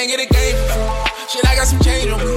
[0.00, 0.56] Can't get a game.
[1.28, 2.34] Shit, I got some change on me.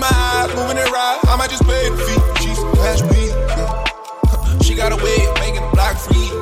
[0.00, 1.20] My eyes, moving it right.
[1.28, 2.16] I might just pay the fee.
[2.40, 3.00] She's cash.
[4.64, 6.32] She got a way of making the block free.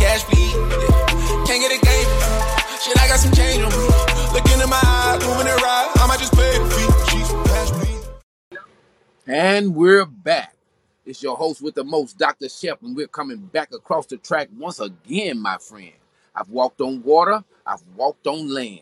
[0.00, 0.24] Cash.
[1.44, 2.08] Can't get a game.
[2.80, 3.88] Shit, I got some change on me.
[4.70, 5.92] My eyes, moving it right.
[5.96, 6.88] I might just pay the fee.
[7.10, 7.28] She's
[8.48, 8.64] cash.
[9.26, 10.54] And we're back.
[11.04, 12.48] It's your host with the most, Dr.
[12.48, 15.92] Shep, and we're coming back across the track once again, my friend.
[16.34, 18.80] I've walked on water, I've walked on land.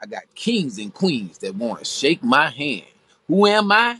[0.00, 2.86] I got kings and queens that want to shake my hand.
[3.28, 3.98] Who am I?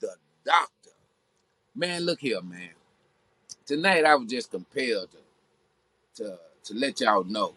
[0.00, 0.90] The doctor.
[1.74, 2.70] Man, look here, man.
[3.66, 5.18] Tonight I was just compelled to
[6.24, 7.54] to, to let y'all know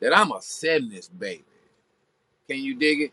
[0.00, 1.44] that I'm a 70s baby.
[2.48, 3.12] Can you dig it?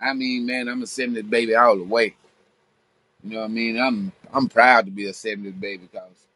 [0.00, 2.14] I mean, man, I'm a 70s baby all the way.
[3.24, 3.80] You know what I mean?
[3.80, 6.26] I'm I'm proud to be a 70s baby because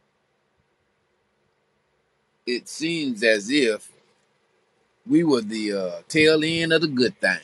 [2.46, 3.91] it seems as if
[5.06, 7.38] we were the uh, tail end of the good thing.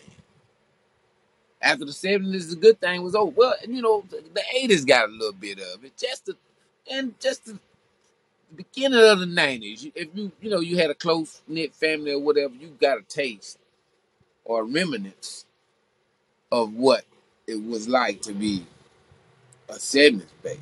[1.61, 3.33] After the 70s, the good thing was over.
[3.37, 5.97] Well, you know, the, 80s got a little bit of it.
[5.97, 6.37] Just the,
[6.91, 7.59] and just the
[8.55, 9.91] beginning of the 90s.
[9.95, 13.03] If you, you know, you had a close knit family or whatever, you got a
[13.03, 13.59] taste
[14.45, 15.47] or remnants
[16.53, 17.05] of what
[17.47, 18.65] it was like to be
[19.69, 20.61] a 70s baby.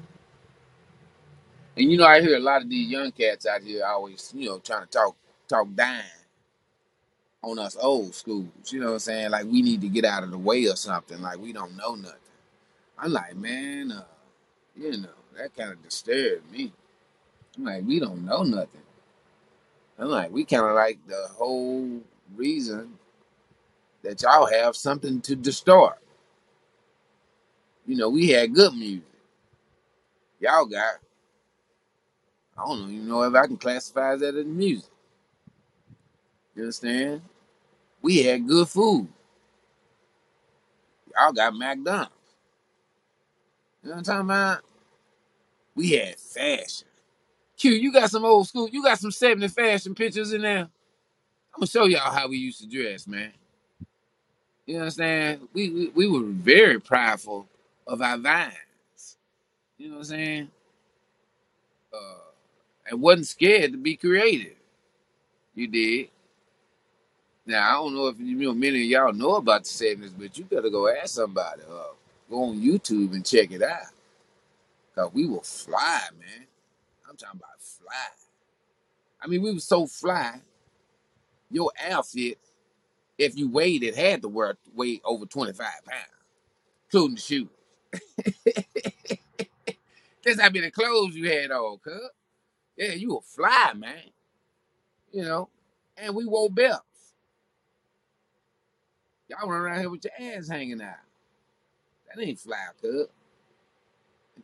[1.77, 4.49] And you know, I hear a lot of these young cats out here always, you
[4.49, 5.15] know, trying to talk
[5.49, 6.03] talk down
[7.47, 8.49] on us old schools.
[8.73, 9.31] You know what I'm saying?
[9.31, 11.21] Like we need to get out of the way or something.
[11.23, 12.19] Like we don't know nothing.
[12.99, 14.05] I'm like, man, uh,
[14.75, 16.73] you know, that kind of disturbed me.
[17.57, 18.83] I'm like, we don't know nothing.
[19.99, 22.01] I'm like, we kind of like the whole
[22.35, 22.95] reason
[24.03, 25.99] that y'all have something to distort.
[27.87, 29.05] You know, we had good music.
[30.41, 30.97] Y'all got,
[32.59, 34.91] I don't even know if I can classify that as music.
[36.55, 37.23] You understand?
[38.07, 39.09] We had good food.
[41.13, 42.13] Y'all got McDonald's.
[43.83, 44.63] You know what I'm talking about?
[45.75, 46.87] We had fashion.
[47.57, 50.61] Q, you got some old school, you got some 70 fashion pictures in there.
[50.61, 50.69] I'm
[51.59, 53.33] gonna show y'all how we used to dress, man.
[54.67, 55.49] You understand?
[55.53, 57.49] We, we we were very prideful
[57.89, 59.17] of our vines.
[59.79, 60.51] You know what I'm saying?
[61.93, 62.31] Uh,
[62.89, 64.55] and wasn't scared to be creative.
[65.57, 66.11] You did.
[67.47, 70.37] Now I don't know if you know many of y'all know about the 70s, but
[70.37, 71.63] you gotta go ask somebody.
[71.63, 71.95] Uh,
[72.29, 73.87] go on YouTube and check it out.
[74.95, 76.47] Cause we were fly, man.
[77.09, 77.93] I'm talking about fly.
[79.23, 80.41] I mean, we were so fly.
[81.51, 82.39] Your outfit,
[83.19, 86.07] if you weighed it, had to wear weigh over 25 pounds,
[86.87, 87.49] including the shoes.
[90.25, 92.11] That's how many clothes you had on, cuz.
[92.77, 94.11] Yeah, you were fly, man.
[95.13, 95.49] You know,
[95.97, 96.83] and we wore belts.
[99.29, 100.95] Y'all run around here with your ass hanging out.
[102.15, 103.07] That ain't fly, cuz.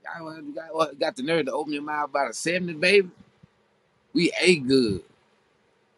[0.04, 3.10] Y'all got, got the nerve to open your mouth about a 70, baby?
[4.12, 5.02] We ate good.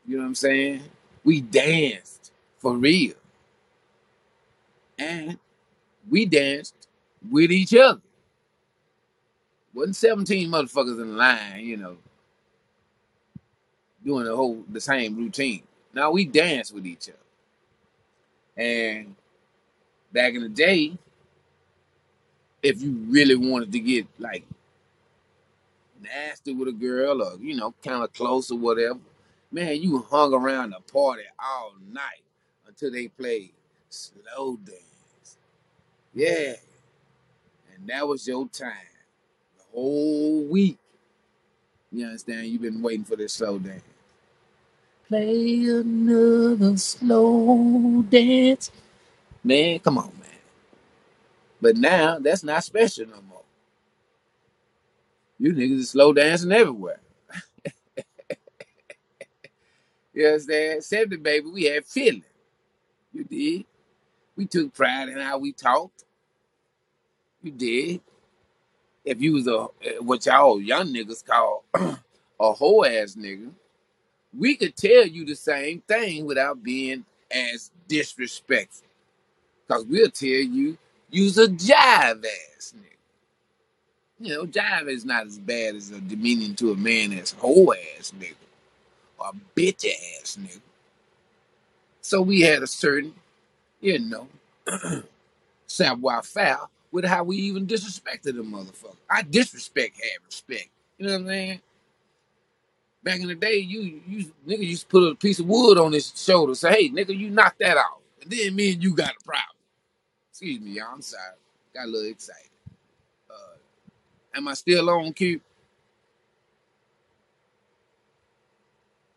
[0.07, 0.83] You know what I'm saying?
[1.25, 3.15] We danced for real.
[4.99, 5.39] And
[6.09, 6.89] we danced
[7.31, 8.01] with each other.
[9.73, 11.97] Wasn't 17 motherfuckers in line, you know,
[14.05, 15.63] doing the whole the same routine.
[15.93, 17.19] Now we danced with each other.
[18.57, 19.15] And
[20.13, 20.97] back in the day,
[22.63, 24.45] if you really wanted to get like
[26.01, 28.99] nasty with a girl or, you know, kind of close or whatever,
[29.51, 32.23] man, you hung around the party all night
[32.67, 33.51] until they played
[33.89, 35.37] slow dance.
[36.15, 36.55] Yeah.
[37.75, 38.73] And that was your time.
[39.59, 40.79] The whole week.
[41.93, 42.47] You understand?
[42.49, 43.83] You've been waiting for this slow dance.
[45.15, 48.73] Play another slow dance.
[49.45, 50.41] Man, come on, man.
[51.61, 53.45] But now that's not special no more.
[55.39, 56.99] You niggas is slow dancing everywhere.
[60.15, 60.83] You understand?
[60.83, 62.25] 70 baby, we had feeling.
[63.13, 63.65] You did.
[64.35, 66.05] We took pride in how we talked.
[67.41, 68.01] You did.
[69.05, 73.53] If you was a eh, what y'all young niggas call a whole ass nigga,
[74.39, 78.87] we could tell you the same thing without being as disrespectful.
[79.69, 80.77] Cause we'll tell you
[81.11, 82.97] you's a jive ass nigga.
[84.21, 87.75] You know, jive is not as bad as a demeaning to a man as whole
[87.99, 88.35] ass nigga
[89.19, 90.61] or bitch ass nigga.
[92.01, 93.15] So we had a certain,
[93.81, 94.29] you know,
[95.67, 96.61] savoir faire
[96.93, 98.97] with how we even disrespected a motherfucker.
[99.11, 100.69] I disrespect had respect.
[100.99, 101.61] You know what I'm saying?
[103.05, 105.93] Back in the day, you you nigga used to put a piece of wood on
[105.93, 109.13] his shoulder, say, "Hey, nigga, you knock that off," and then me and you got
[109.21, 109.47] a problem.
[110.31, 110.89] Excuse me, y'all.
[110.95, 111.37] I'm sorry.
[111.75, 112.51] Got a little excited.
[113.31, 113.57] Uh,
[114.37, 115.41] am I still on cue?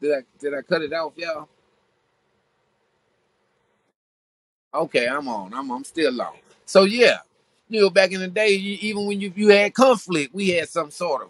[0.01, 1.49] Did I did I cut it off, y'all?
[4.73, 5.53] Okay, I'm on.
[5.53, 6.35] I'm I'm still on.
[6.65, 7.19] So yeah,
[7.69, 10.69] you know, back in the day, you, even when you you had conflict, we had
[10.69, 11.29] some sort of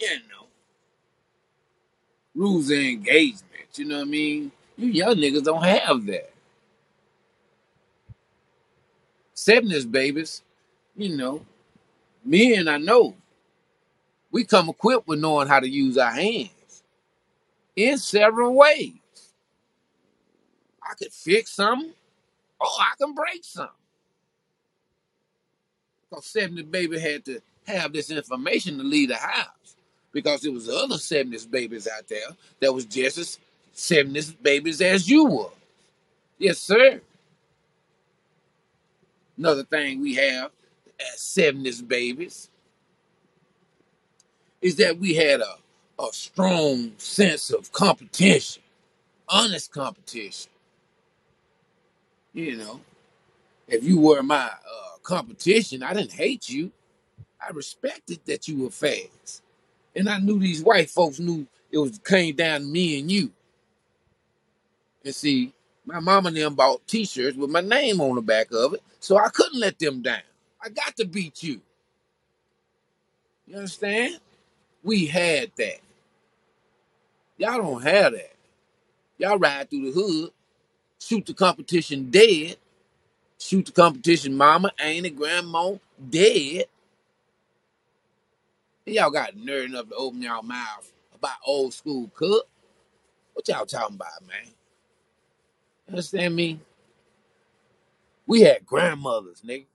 [0.00, 0.37] you know
[2.38, 3.44] rules of engagement.
[3.74, 4.52] You know what I mean?
[4.76, 6.30] You young niggas don't have that.
[9.34, 10.42] 70s babies,
[10.96, 11.44] you know,
[12.24, 13.14] men I know,
[14.30, 16.82] we come equipped with knowing how to use our hands
[17.76, 18.92] in several ways.
[20.82, 21.92] I could fix something
[22.60, 23.72] or I can break something.
[26.08, 29.76] Because 70 baby had to have this information to leave the house.
[30.12, 32.28] Because there was other 70s babies out there
[32.60, 33.38] that was just as
[33.74, 35.50] 70s babies as you were.
[36.38, 37.00] Yes, sir.
[39.36, 40.50] Another thing we have
[41.00, 42.48] as 70s babies
[44.60, 45.56] is that we had a,
[46.00, 48.62] a strong sense of competition,
[49.28, 50.50] honest competition.
[52.32, 52.80] You know,
[53.68, 56.72] if you were my uh, competition, I didn't hate you.
[57.40, 59.42] I respected that you were fast.
[59.98, 63.32] And I knew these white folks knew it was came down to me and you.
[65.04, 65.52] And see,
[65.84, 69.18] my mama and them bought t-shirts with my name on the back of it, so
[69.18, 70.20] I couldn't let them down.
[70.62, 71.60] I got to beat you.
[73.48, 74.20] You understand?
[74.84, 75.80] We had that.
[77.36, 78.34] Y'all don't have that.
[79.18, 80.30] Y'all ride through the hood,
[81.00, 82.56] shoot the competition dead,
[83.36, 85.74] shoot the competition mama, auntie, grandma,
[86.08, 86.66] dead.
[88.88, 92.46] Y'all got nerve enough to open y'all mouth about old school cook.
[93.34, 94.52] What y'all talking about, man?
[95.88, 96.60] Understand me?
[98.26, 99.66] We had grandmothers, nigga.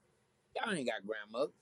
[0.56, 1.54] Y'all ain't got grandmothers.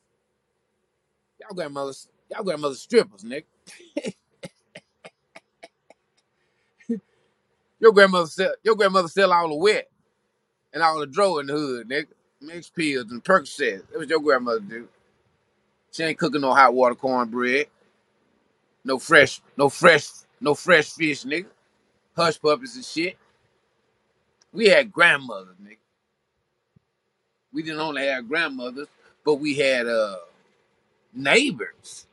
[1.40, 3.44] Y'all grandmothers, y'all grandmothers strippers, nigga.
[7.80, 9.90] Your grandmother sell your grandmother sell all the wet
[10.72, 12.06] and all the dro in the hood, nigga.
[12.40, 13.82] Mixed pills and Percocets.
[13.88, 14.88] That's what your grandmother do.
[15.92, 17.68] She ain't cooking no hot water cornbread.
[18.84, 20.08] No fresh, no fresh,
[20.40, 21.46] no fresh fish, nigga.
[22.16, 23.16] Hush puppies and shit.
[24.52, 25.76] We had grandmothers, nigga.
[27.52, 28.88] We didn't only have grandmothers,
[29.24, 30.16] but we had uh
[31.14, 32.06] neighbors.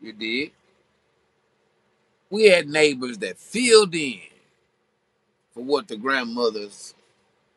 [0.00, 0.52] You did.
[2.30, 4.20] We had neighbors that filled in
[5.54, 6.94] for what the grandmothers,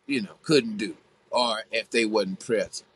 [0.08, 0.96] you know, couldn't do,
[1.32, 2.87] or if they wasn't present.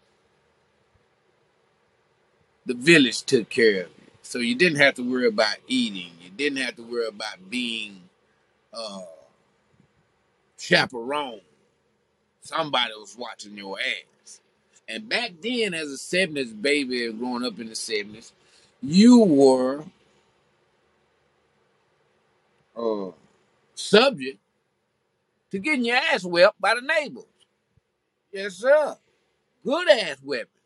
[2.65, 6.11] The village took care of you, so you didn't have to worry about eating.
[6.21, 8.01] You didn't have to worry about being
[8.73, 9.01] uh.
[12.41, 14.41] Somebody was watching your ass.
[14.87, 18.31] And back then, as a 70s baby growing up in the 70s,
[18.81, 19.85] you were
[22.77, 23.11] uh,
[23.75, 24.39] subject
[25.51, 27.25] to getting your ass whipped by the neighbors.
[28.31, 28.97] Yes, sir.
[29.65, 30.60] Good ass whipping.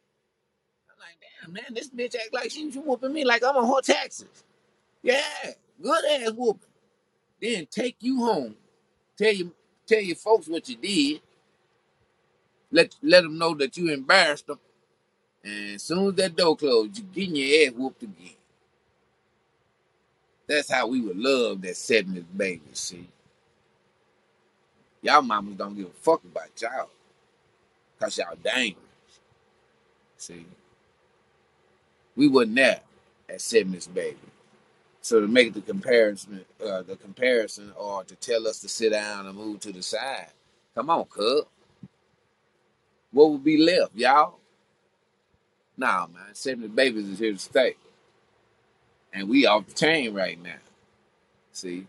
[1.48, 4.44] Man, this bitch act like she was whooping me like I'm on her taxes.
[5.04, 5.22] Yeah,
[5.82, 6.62] good ass whooping.
[7.42, 8.56] Then take you home.
[9.18, 9.52] Tell you,
[9.88, 11.22] tell your folks what you did.
[12.72, 14.60] Let let them know that you embarrassed them.
[15.44, 18.34] And as soon as that door closed, you getting your ass whooped again.
[20.48, 23.08] That's how we would love that 70s baby, see.
[25.02, 26.90] Y'all mamas don't give a fuck about y'all.
[28.00, 28.84] Cause y'all dangerous.
[30.18, 30.46] See.
[32.16, 32.82] We wasn't there
[33.30, 34.18] at 70s baby.
[35.02, 39.28] So to make the comparison uh, the comparison or to tell us to sit down
[39.28, 40.30] and move to the side.
[40.74, 41.48] Come on, cub.
[43.12, 44.36] What would be left, y'all?
[45.78, 46.34] Nah, man.
[46.34, 47.76] 70 babies is here to stay.
[49.14, 50.56] And we off the chain right now.
[51.54, 51.88] See?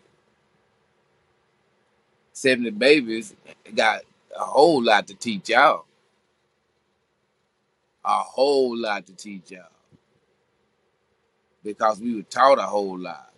[2.33, 3.35] 70 babies
[3.75, 4.03] got
[4.39, 5.87] a whole lot to teach y'all.
[8.05, 9.65] A whole lot to teach y'all.
[11.67, 13.33] Because we were taught a whole lot.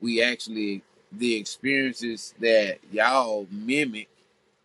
[0.00, 4.08] We actually, the experiences that y'all mimic,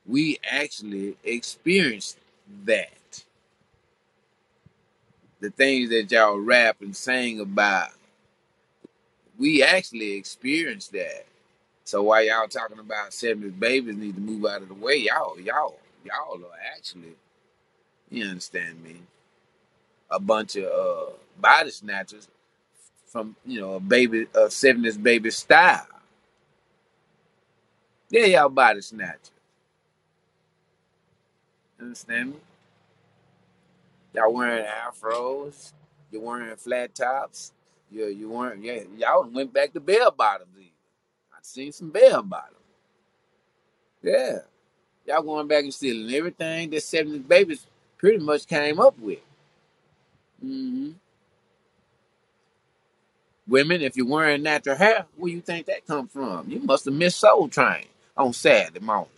[0.05, 2.17] we actually experienced
[2.63, 3.23] that.
[5.41, 7.89] The things that y'all rap and sing about,
[9.37, 11.25] we actually experienced that.
[11.83, 15.37] So while y'all talking about 70s babies need to move out of the way, y'all,
[15.41, 17.15] y'all, y'all are actually,
[18.09, 19.01] you understand me,
[20.09, 22.29] a bunch of uh, body snatchers
[23.15, 25.87] from you know a baby a '70s baby style.
[28.09, 29.31] Yeah, y'all body snatcher.
[31.79, 32.35] Understand me?
[34.13, 35.73] Y'all wearing afros.
[36.11, 37.53] You're wearing flat tops.
[37.91, 38.81] You you weren't yeah.
[38.97, 40.49] Y'all went back to bell bottoms.
[40.57, 40.69] Even.
[41.33, 42.57] I seen some bell bottoms.
[44.03, 44.39] Yeah,
[45.07, 47.67] y'all going back and stealing everything that '70s babies
[47.97, 49.19] pretty much came up with.
[50.41, 50.91] hmm
[53.47, 56.49] Women, if you're wearing natural hair, where you think that come from?
[56.49, 57.85] You must have missed Soul Train
[58.17, 59.09] on Saturday morning.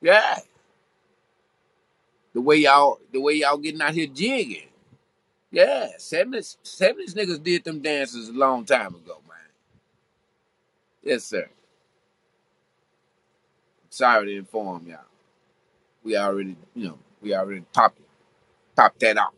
[0.00, 0.38] Yeah,
[2.34, 4.68] the way y'all, the way y'all getting out here jigging.
[5.50, 9.38] Yeah, seventies, seventies niggas did them dances a long time ago, man.
[11.02, 11.48] Yes, sir.
[13.90, 15.00] Sorry to inform y'all.
[16.04, 18.00] We already, you know, we already popped
[18.76, 19.34] popped that off.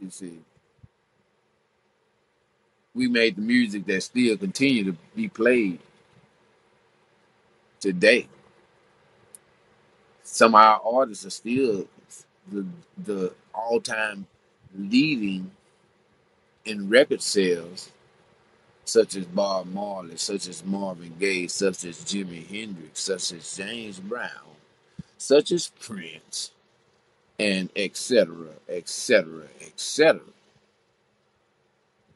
[0.00, 0.40] You see,
[2.94, 5.80] we made the music that still continue to be played
[7.80, 8.28] today.
[10.24, 11.86] Some of our artists are still
[12.50, 12.66] the
[12.98, 14.26] the all time
[14.76, 15.50] leading
[16.64, 17.90] in record sales,
[18.84, 24.00] such as Bob Marley, such as Marvin Gaye, such as Jimi Hendrix, such as James
[24.00, 24.30] Brown,
[25.18, 26.52] such as Prince,
[27.38, 28.34] and etc.
[28.68, 29.44] etc.
[29.60, 30.20] etc.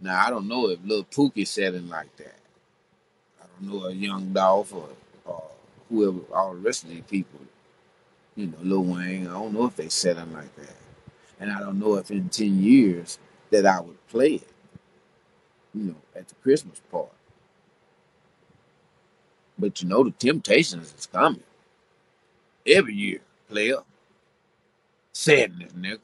[0.01, 2.37] Now I don't know if Lil Pookie selling like that.
[3.41, 4.89] I don't know if Young Dolph or,
[5.25, 5.45] or
[5.89, 7.41] whoever all the rest of these people,
[8.35, 9.27] you know, Lil Wayne.
[9.27, 10.77] I don't know if they selling like that,
[11.41, 13.19] and I don't know if in ten years
[13.51, 14.49] that I would play it,
[15.75, 17.11] you know, at the Christmas party.
[19.59, 21.43] But you know, the Temptations is coming
[22.67, 23.79] every year, player.
[25.13, 26.01] Sadness, nigga.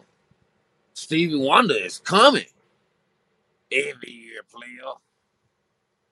[0.95, 2.47] Stevie Wonder is coming
[3.73, 4.93] every year, player.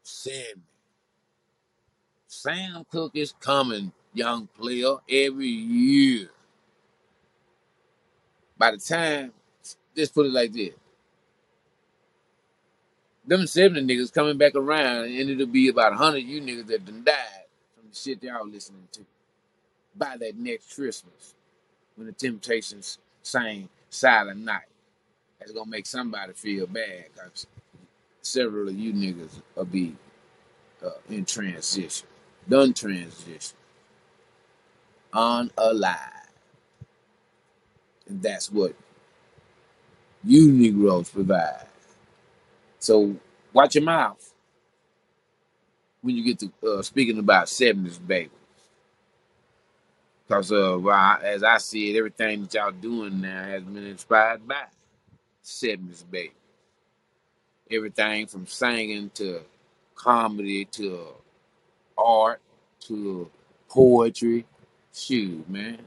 [0.03, 0.65] Sadness.
[2.29, 6.31] Sam Cooke is coming, young player, every year.
[8.59, 9.33] By the time,
[9.97, 10.75] just put it like this.
[13.27, 17.05] Them 70 niggas coming back around and it'll be about 100 you niggas that done
[17.05, 19.03] died from the shit y'all listening to
[19.97, 21.35] by that next Christmas
[21.97, 24.65] when the Temptations sang Silent Night.
[25.41, 27.47] That's gonna make somebody feel bad because
[28.23, 29.97] several of you niggas will be
[30.85, 32.09] uh, in transition,
[32.49, 33.57] done transition,
[35.13, 35.99] on unalive.
[38.09, 38.75] And that's what
[40.25, 41.67] you Negroes provide.
[42.79, 43.17] So
[43.53, 44.33] watch your mouth
[46.03, 48.31] when you get to uh, speaking about 70s baby.
[50.27, 50.79] Because uh,
[51.23, 54.65] as I see it, everything that y'all doing now has been inspired by
[55.45, 56.33] 70s baby.
[57.71, 59.43] Everything from singing to
[59.95, 61.09] comedy to
[61.97, 62.41] art
[62.81, 63.31] to
[63.69, 64.45] poetry.
[64.93, 65.79] Shoot, man.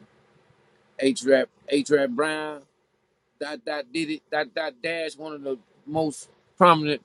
[1.00, 2.62] H rap, H rap Brown,
[3.40, 7.04] dot dot did it, dot dot dash, one of the most prominent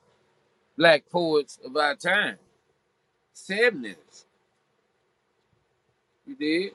[0.77, 2.37] black poets of our time.
[3.35, 4.25] 70s.
[6.25, 6.71] You did?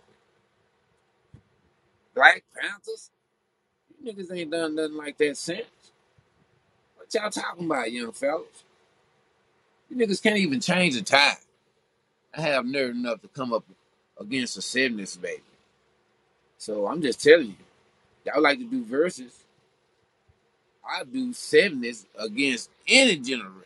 [2.14, 3.10] Black Panthers?
[4.04, 5.66] Niggas ain't done nothing like that since.
[6.96, 8.64] What y'all talking about, young fellas?
[9.88, 11.36] You niggas can't even change the time.
[12.36, 13.64] I have nerve enough to come up
[14.20, 15.42] against a 70s baby.
[16.58, 17.54] So I'm just telling you,
[18.24, 19.32] y'all like to do verses.
[20.86, 23.62] I do 70s against any generation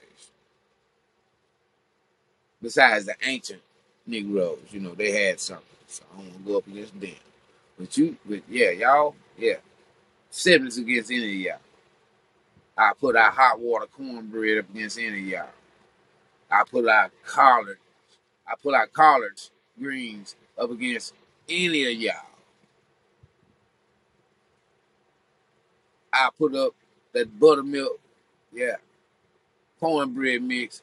[2.63, 3.63] besides the ancient
[4.07, 4.59] Negroes.
[4.71, 5.65] You know, they had something.
[5.89, 7.11] So I don't want to go up against them.
[7.79, 9.57] But you, but yeah, y'all, yeah.
[10.33, 11.59] 70s against any of y'all.
[12.77, 15.49] I put our hot water cornbread up against any of y'all.
[16.51, 17.79] I put our collard,
[18.47, 21.15] I put our collards greens up against
[21.49, 22.15] any of y'all.
[26.13, 26.75] I put up
[27.13, 27.99] that buttermilk,
[28.53, 28.77] yeah,
[29.81, 30.83] cornbread mix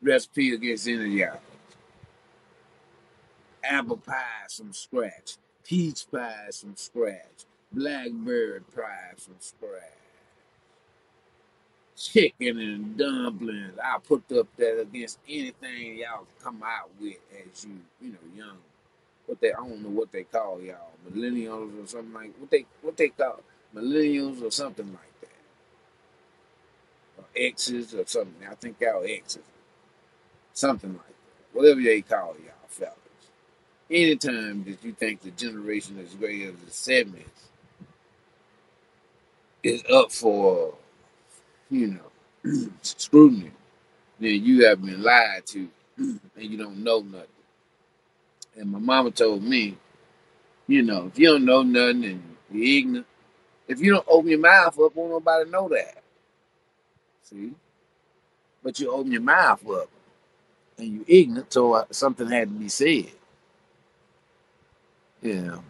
[0.00, 1.40] recipe against any of y'all.
[3.64, 9.82] Apple pies from scratch, peach pies from scratch, blackberry pie from scratch,
[11.96, 13.78] chicken and dumplings.
[13.82, 18.58] I put up that against anything y'all come out with as you, you know, young.
[19.26, 22.66] What they I don't know what they call y'all, millennials or something like what they
[22.82, 23.40] what they call
[23.74, 25.28] millennials or something like that.
[27.18, 28.48] Or X's or something.
[28.50, 29.42] I think y'all X's.
[30.54, 31.14] Something like that.
[31.58, 32.94] Whatever they call y'all fellas.
[33.90, 37.47] Anytime that you think the generation is great as the seventies
[39.62, 40.74] is up for
[41.70, 41.98] you
[42.44, 43.52] know, scrutiny,
[44.18, 47.26] then you have been lied to and you don't know nothing.
[48.56, 49.76] And my mama told me,
[50.66, 53.06] you know, if you don't know nothing and you're ignorant,
[53.66, 56.02] if you don't open your mouth up, won't nobody know that.
[57.22, 57.52] See?
[58.62, 59.88] But you open your mouth up
[60.78, 63.06] and you ignorant, so uh, something had to be said.
[65.22, 65.62] Know.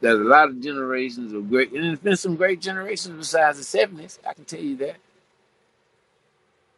[0.00, 3.78] There's a lot of generations of great, and there's been some great generations besides the
[3.78, 4.96] 70s, I can tell you that.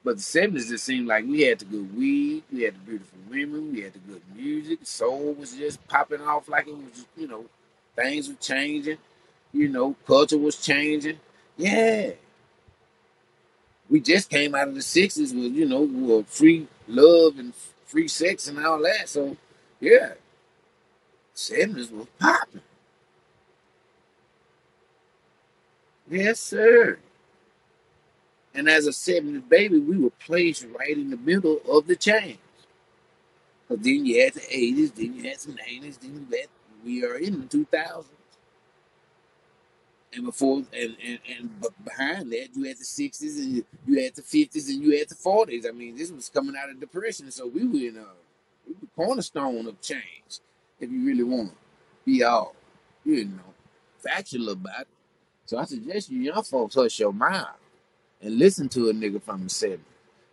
[0.04, 3.18] But the 70s, just seemed like we had the good weed, we had the beautiful
[3.30, 7.28] women, we had the good music, soul was just popping off like it was, you
[7.28, 7.44] know,
[7.94, 8.98] things were changing,
[9.52, 11.20] you know, culture was changing.
[11.56, 12.12] Yeah.
[13.88, 17.54] We just came out of the 60s with, you know, with free love and
[17.86, 19.08] free sex and all that.
[19.08, 19.36] So,
[19.78, 20.14] yeah,
[21.36, 22.62] 70s was popping.
[26.12, 26.98] Yes, sir.
[28.54, 32.38] And as a 70s baby, we were placed right in the middle of the change.
[33.68, 36.48] Because then you had the 80s, then you had some 90s, then you had,
[36.84, 38.06] we are in the 2000s.
[40.14, 44.02] And before, and, and, and but behind that, you had the 60s, and you, you
[44.02, 45.66] had the 50s, and you had the 40s.
[45.66, 48.06] I mean, this was coming out of depression, so we were in a
[48.68, 50.40] we were cornerstone of change,
[50.80, 51.56] if you really want to
[52.04, 52.54] be all,
[53.04, 53.54] you know,
[53.98, 54.88] factual about it.
[55.46, 57.58] So I suggest you young folks hush your mouth
[58.20, 59.78] and listen to a nigga from the 70s.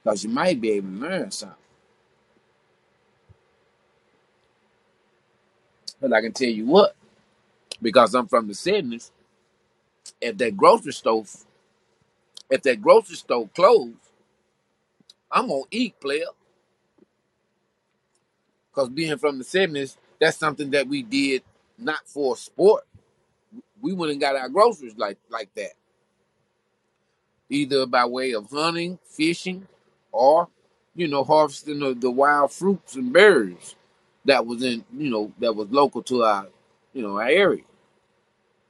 [0.04, 1.58] Because you might be able to learn something.
[6.00, 6.96] But I can tell you what,
[7.82, 9.12] because I'm from the 70s,
[10.22, 11.26] if that grocery store,
[12.50, 13.96] if that grocery store closed,
[15.32, 16.26] I'm gonna eat, player.
[18.72, 21.44] Because being from the 70s, that's something that we did
[21.78, 22.86] not for sport.
[23.82, 25.74] We went and got our groceries like like that.
[27.50, 29.68] Either by way of hunting, fishing,
[30.12, 30.48] or,
[30.96, 33.76] you know, harvesting the, the wild fruits and berries
[34.26, 36.48] that was in, you know, that was local to our,
[36.94, 37.64] you know, our area.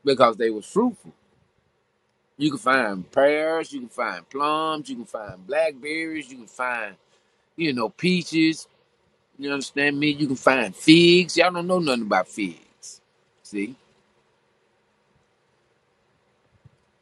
[0.03, 1.11] Because they was fruitful.
[2.37, 6.95] You can find pears, you can find plums, you can find blackberries, you can find,
[7.57, 8.67] you know, peaches.
[9.37, 10.09] You understand me?
[10.09, 11.37] You can find figs.
[11.37, 13.01] Y'all don't know nothing about figs.
[13.43, 13.75] See?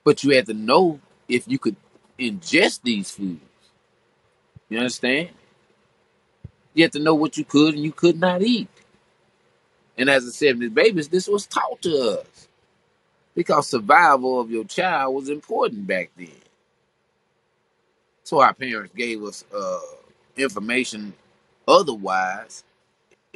[0.07, 1.75] But you had to know if you could
[2.17, 3.41] ingest these foods.
[4.69, 5.31] You understand?
[6.73, 8.69] You had to know what you could and you could not eat.
[9.97, 12.47] And as a 70s babies, this was taught to us.
[13.35, 16.31] Because survival of your child was important back then.
[18.23, 19.79] So our parents gave us uh,
[20.37, 21.15] information
[21.67, 22.63] otherwise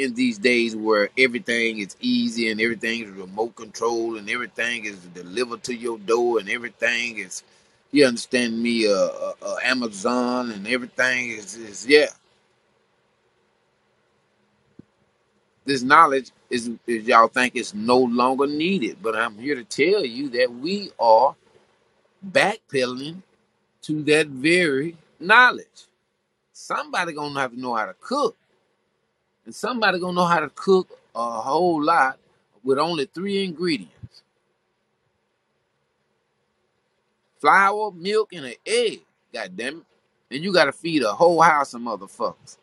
[0.02, 4.98] in these days where everything is easy and everything is remote control and everything is
[5.14, 7.44] delivered to your door and everything is
[7.92, 12.08] you understand me uh, uh, uh amazon and everything is, is yeah.
[15.64, 20.04] This knowledge is, is y'all think it's no longer needed but i'm here to tell
[20.06, 21.36] you that we are
[22.32, 23.22] backpedaling
[23.84, 25.88] to that very knowledge.
[26.54, 28.36] Somebody gonna have to know how to cook
[29.46, 32.20] and somebody gonna know how to cook a whole lot
[32.64, 34.24] with only three ingredients:
[37.40, 39.02] flour, milk, and an egg.
[39.34, 40.36] God damn it!
[40.36, 42.58] And you gotta feed a whole house of motherfuckers.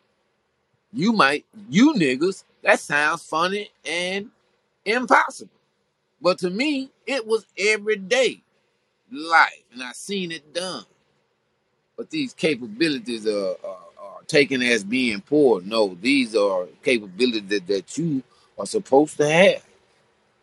[0.93, 4.29] You might, you niggas, that sounds funny and
[4.85, 5.51] impossible.
[6.21, 8.41] But to me, it was everyday
[9.11, 10.85] life, and I seen it done.
[11.97, 13.88] But these capabilities are, are
[14.29, 15.61] taken as being poor.
[15.63, 18.23] No, these are capabilities that, that you
[18.59, 19.65] are supposed to have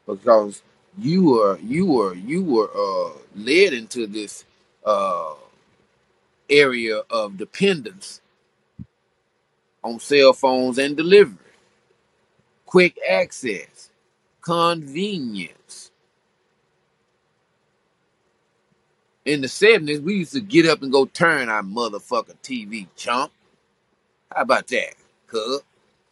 [0.07, 0.63] because
[0.99, 4.45] you were you were you were uh, led into this
[4.87, 5.35] uh,
[6.51, 8.21] area of dependence
[9.85, 11.37] on cell phones and delivery,
[12.67, 13.91] quick access,
[14.43, 15.91] convenience.
[19.25, 23.33] In the 70s, we used to get up and go turn our motherfucking TV, chump.
[24.35, 24.95] How about that,
[25.27, 25.63] cuz?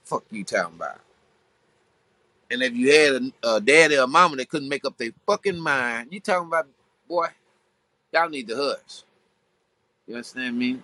[0.04, 1.00] Fuck you talking about?
[2.50, 5.58] And if you had a, a daddy or mama that couldn't make up their fucking
[5.58, 6.68] mind, you talking about,
[7.08, 7.28] boy,
[8.12, 9.02] y'all need to hush.
[10.06, 10.80] You understand me?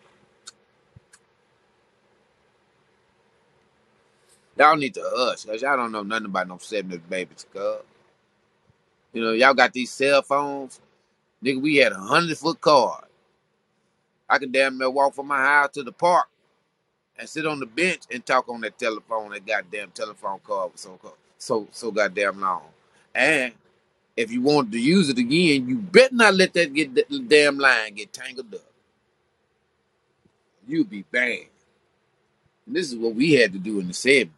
[4.59, 7.79] Y'all need to hush, cause y'all don't know nothing about no 70s babies, cuz.
[9.13, 10.81] You know, y'all got these cell phones.
[11.45, 13.05] Nigga, we had a hundred foot card.
[14.29, 16.27] I could damn near walk from my house to the park
[17.21, 19.33] and sit on the bench and talk on that telephone.
[19.33, 21.01] That goddamn telephone call so
[21.39, 22.65] so so goddamn long.
[23.15, 23.55] And
[24.17, 27.59] If you want to use it again, you better not let that get that damn
[27.59, 28.63] line get tangled up.
[30.69, 31.47] You'll be bad.
[32.67, 34.31] And this is what we had to do in the 70s.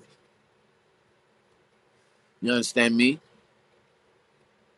[2.43, 3.21] You understand me?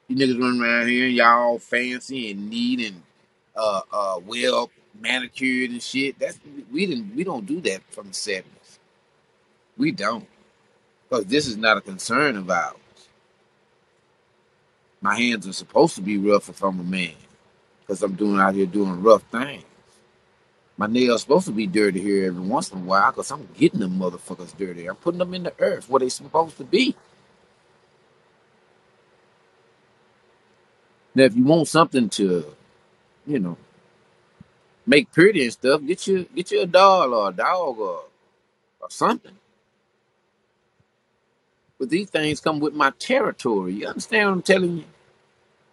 [0.08, 3.02] You niggas running around here y'all all fancy and neat and
[3.56, 6.18] uh uh well manicured and shit.
[6.18, 6.38] That's
[6.72, 8.78] we didn't we don't do that from the seventies.
[9.76, 10.26] We don't.
[11.08, 12.76] Because this is not a concern of ours.
[15.00, 17.14] My hands are supposed to be rough if I'm a man.
[17.80, 19.64] Because I'm doing out here doing rough things.
[20.76, 23.80] My nails supposed to be dirty here every once in a while because I'm getting
[23.80, 24.88] them motherfuckers dirty.
[24.88, 26.96] I'm putting them in the earth where they supposed to be.
[31.14, 32.46] Now, if you want something to,
[33.26, 33.56] you know,
[34.86, 38.04] make pretty and stuff, get you get you a doll or a dog or
[38.80, 39.36] or something.
[41.78, 43.74] But these things come with my territory.
[43.74, 44.84] You understand what I'm telling you?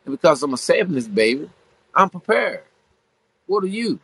[0.05, 1.49] And because I'm a 70s baby,
[1.93, 2.63] I'm prepared.
[3.47, 3.99] What are you?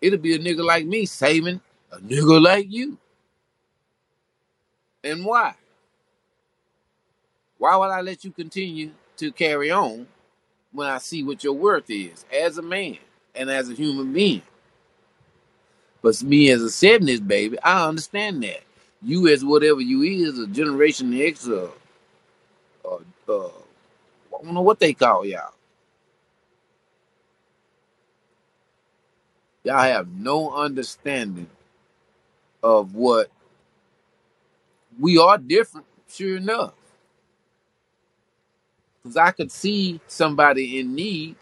[0.00, 1.60] It'll be a nigga like me saving
[1.92, 2.98] a nigga like you.
[5.04, 5.54] And why?
[7.58, 10.06] Why would I let you continue to carry on
[10.72, 12.98] when I see what your worth is as a man
[13.34, 14.42] and as a human being?
[16.02, 18.62] But me as a 70s baby, I understand that.
[19.02, 21.72] You as whatever you is, a generation X or,
[22.84, 25.54] or uh, I don't know what they call y'all.
[29.64, 31.48] Y'all have no understanding
[32.62, 33.30] of what
[34.98, 36.74] we are different, sure enough.
[39.02, 41.36] Because I could see somebody in need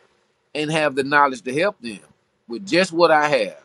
[0.54, 2.00] and have the knowledge to help them
[2.48, 3.62] with just what I have.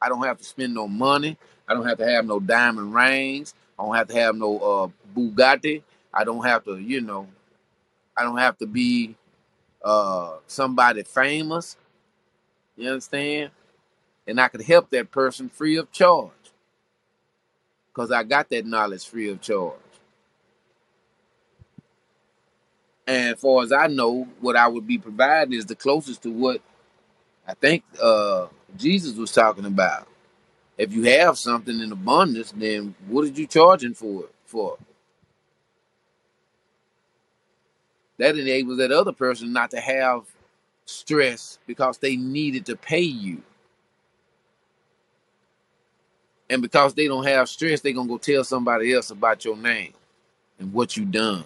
[0.00, 1.36] I don't have to spend no money.
[1.68, 3.54] I don't have to have no diamond rings.
[3.78, 5.82] I don't have to have no uh, Bugatti.
[6.14, 7.26] I don't have to, you know,
[8.16, 9.16] I don't have to be
[9.84, 11.76] uh, somebody famous.
[12.76, 13.50] You understand?
[14.26, 16.30] And I could help that person free of charge
[17.88, 19.74] because I got that knowledge free of charge.
[23.06, 26.30] And as far as I know, what I would be providing is the closest to
[26.30, 26.60] what
[27.46, 30.08] I think uh, Jesus was talking about.
[30.78, 34.78] If you have something in abundance, then what are you charging for it for?
[38.18, 40.24] That enables that other person not to have
[40.86, 43.42] stress because they needed to pay you.
[46.50, 49.94] And because they don't have stress, they're gonna go tell somebody else about your name
[50.58, 51.44] and what you done.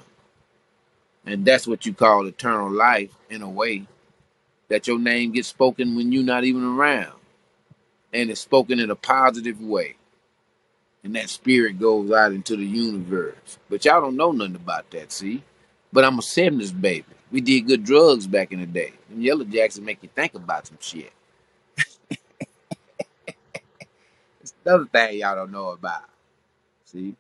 [1.26, 3.86] And that's what you call eternal life in a way.
[4.68, 7.14] That your name gets spoken when you're not even around.
[8.12, 9.96] And it's spoken in a positive way.
[11.04, 13.58] And that spirit goes out into the universe.
[13.70, 15.42] But y'all don't know nothing about that, see?
[15.92, 17.06] But I'm a 70s baby.
[17.32, 18.92] We did good drugs back in the day.
[19.10, 21.12] And Yellow Jackson make you think about some shit.
[24.40, 26.04] it's another thing y'all don't know about.
[26.86, 27.16] See?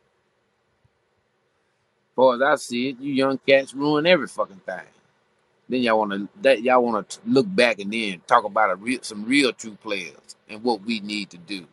[2.20, 4.80] Far as I see it, you young cats ruin every fucking thing.
[5.68, 8.74] Then y'all want to that y'all want to look back and then talk about a
[8.74, 11.66] real some real true players and what we need to do.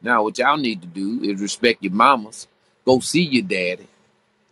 [0.00, 2.46] Now, what y'all need to do is respect your mamas.
[2.84, 3.88] Go see your daddy.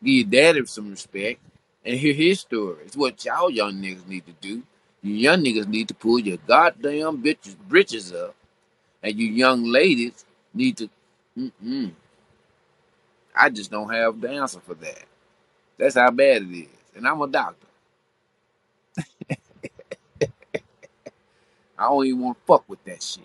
[0.05, 1.41] Give your daddy some respect
[1.85, 2.85] and hear his story.
[2.85, 4.63] It's what y'all young niggas need to do.
[5.03, 8.35] You young niggas need to pull your goddamn bitches britches up,
[9.03, 10.91] and you young ladies need to.
[11.39, 11.93] Mm-mm.
[13.35, 15.05] I just don't have the answer for that.
[15.79, 16.69] That's how bad it is.
[16.97, 17.67] And I'm a doctor.
[21.79, 23.25] I don't even want to fuck with that shit.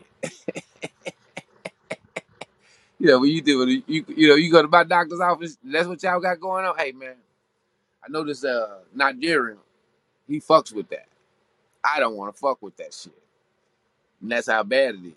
[3.00, 5.58] you know, when you do it, you you know, you go to my doctor's office,
[5.64, 6.78] that's what y'all got going on.
[6.78, 7.16] Hey man,
[8.04, 9.60] I know this uh Nigerian,
[10.28, 11.08] he fucks with that.
[11.84, 13.14] I don't want to fuck with that shit.
[14.22, 15.14] And that's how bad it is.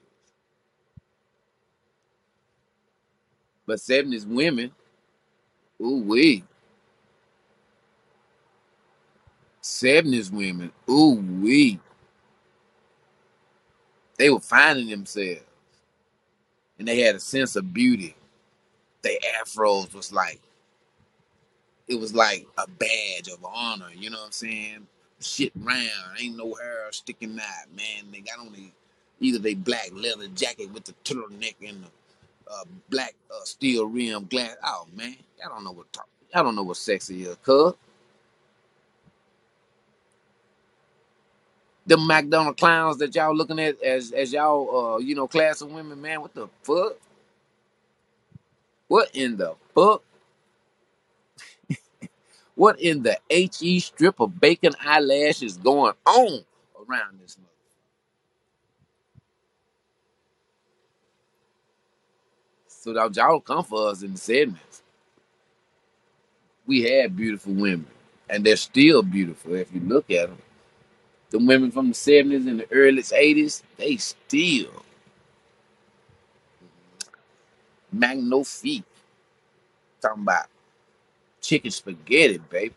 [3.67, 4.73] But seven is women,
[5.83, 6.45] ooh wee.
[9.65, 11.81] 70s women, ooh wee.
[14.19, 15.41] They were finding themselves.
[16.79, 18.15] And they had a sense of beauty.
[19.01, 20.41] Their afros was like,
[21.89, 24.87] it was like a badge of honor, you know what I'm saying?
[25.21, 28.05] Shit round, ain't no hair sticking out, man.
[28.13, 28.71] They got on the
[29.21, 34.27] either they black leather jacket with the turtleneck and the uh, black uh, steel rim
[34.27, 34.57] glass.
[34.63, 36.09] Oh man, y'all don't know what talk.
[36.35, 37.73] Y'all don't know what sexy is, cuz.
[41.87, 45.73] The McDonald clowns that y'all looking at as as y'all uh you know class of
[45.73, 46.21] women, man.
[46.23, 46.95] What the fuck?
[48.89, 50.03] What in the fuck?
[52.57, 56.45] What in the HE strip of bacon eyelash is going on
[56.89, 57.51] around this mother?
[62.69, 64.83] So that y'all come for us in the 70s.
[66.67, 67.87] We had beautiful women,
[68.31, 70.39] and they're still beautiful if you look at them.
[71.35, 74.71] The women from the 70s and the early 80s, they still
[77.91, 78.85] magnifique.
[80.01, 80.47] Talking about
[81.41, 82.75] chicken spaghetti, baby,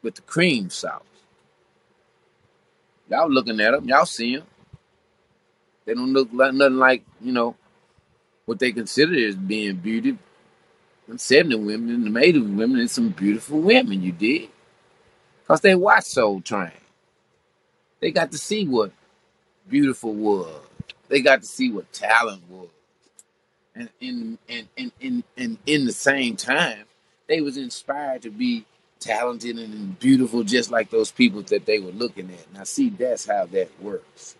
[0.00, 1.02] with the cream sauce.
[3.08, 4.46] Y'all looking at them, y'all see them.
[5.86, 7.56] They don't look like nothing like you know
[8.46, 10.16] what they consider as being beauty.
[11.08, 14.50] And 70 women and the 80 women and some beautiful women, you did.
[15.50, 16.70] Because they watched Soul Train.
[17.98, 18.92] They got to see what
[19.68, 20.62] beautiful was.
[21.08, 22.68] They got to see what talent was.
[23.74, 26.84] And in and in in in in the same time,
[27.26, 28.64] they was inspired to be
[29.00, 32.54] talented and beautiful just like those people that they were looking at.
[32.54, 34.36] Now see that's how that works.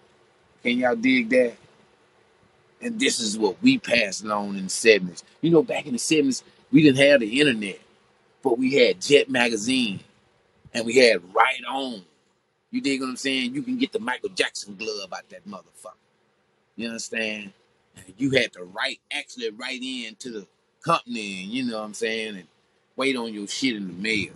[0.62, 1.54] Can y'all dig that?
[2.80, 5.24] And this is what we passed along in the 70s.
[5.40, 7.80] You know, back in the 70s, we didn't have the internet,
[8.44, 9.98] but we had Jet Magazine
[10.74, 12.02] and we had Right On.
[12.70, 13.54] You dig what I'm saying?
[13.54, 15.94] You can get the Michael Jackson glove out that motherfucker.
[16.76, 17.52] You understand?
[17.96, 20.46] And you had to write, actually write in to the
[20.84, 22.46] company, and you know what I'm saying, and
[22.96, 24.32] wait on your shit in the mail.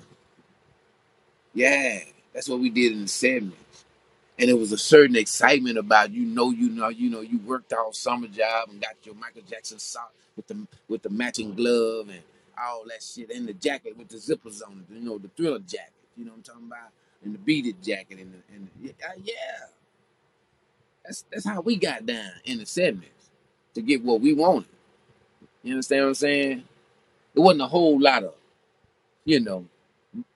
[1.55, 2.01] Yeah,
[2.35, 3.53] that's what we did in the 70s
[4.39, 7.73] and it was a certain excitement about you know you know you know you worked
[7.73, 12.09] all summer job and got your Michael Jackson sock with the with the matching glove
[12.09, 12.21] and
[12.59, 15.61] all that shit and the jacket with the zippers on it you know the thriller
[15.61, 16.91] jacket you know what I'm talking about
[17.25, 19.67] and the beaded jacket and the, and the, yeah, uh, yeah
[21.05, 23.03] that's that's how we got down in the 70s
[23.75, 24.69] to get what we wanted
[25.63, 26.65] you understand what I'm saying
[27.35, 28.35] it wasn't a whole lot of
[29.25, 29.67] you know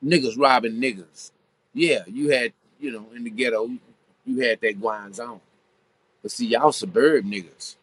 [0.04, 1.30] niggas robbing niggas
[1.74, 3.70] yeah you had you know in the ghetto
[4.28, 5.40] you had that going on.
[6.22, 7.76] But see, y'all suburb niggas,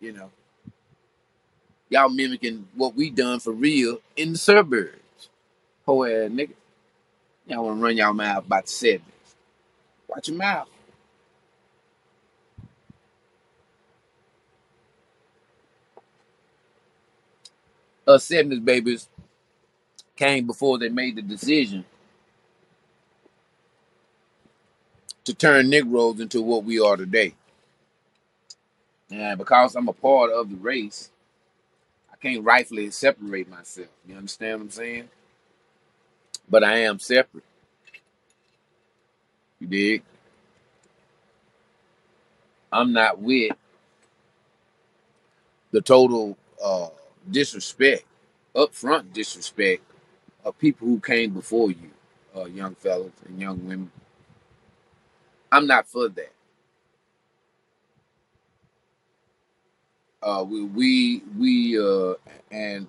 [0.00, 0.30] you know.
[1.88, 5.28] Y'all mimicking what we done for real in the suburbs.
[5.86, 6.54] Ho ass nigga.
[7.46, 9.00] Y'all wanna run y'all mouth about the 70s.
[10.08, 10.68] Watch your mouth.
[18.06, 19.08] Us 70s babies
[20.16, 21.84] came before they made the decision
[25.24, 27.34] to turn Negroes into what we are today.
[29.10, 31.10] And because I'm a part of the race,
[32.12, 33.88] I can't rightfully separate myself.
[34.08, 35.08] You understand what I'm saying?
[36.48, 37.44] But I am separate.
[39.60, 40.02] You dig?
[42.72, 43.56] I'm not with
[45.72, 46.88] the total uh,
[47.30, 48.04] disrespect,
[48.54, 49.82] upfront disrespect
[50.44, 51.90] of people who came before you,
[52.36, 53.90] uh, young fellas and young women.
[55.52, 56.32] I'm not for that.
[60.22, 62.14] Uh, we we we uh,
[62.50, 62.88] and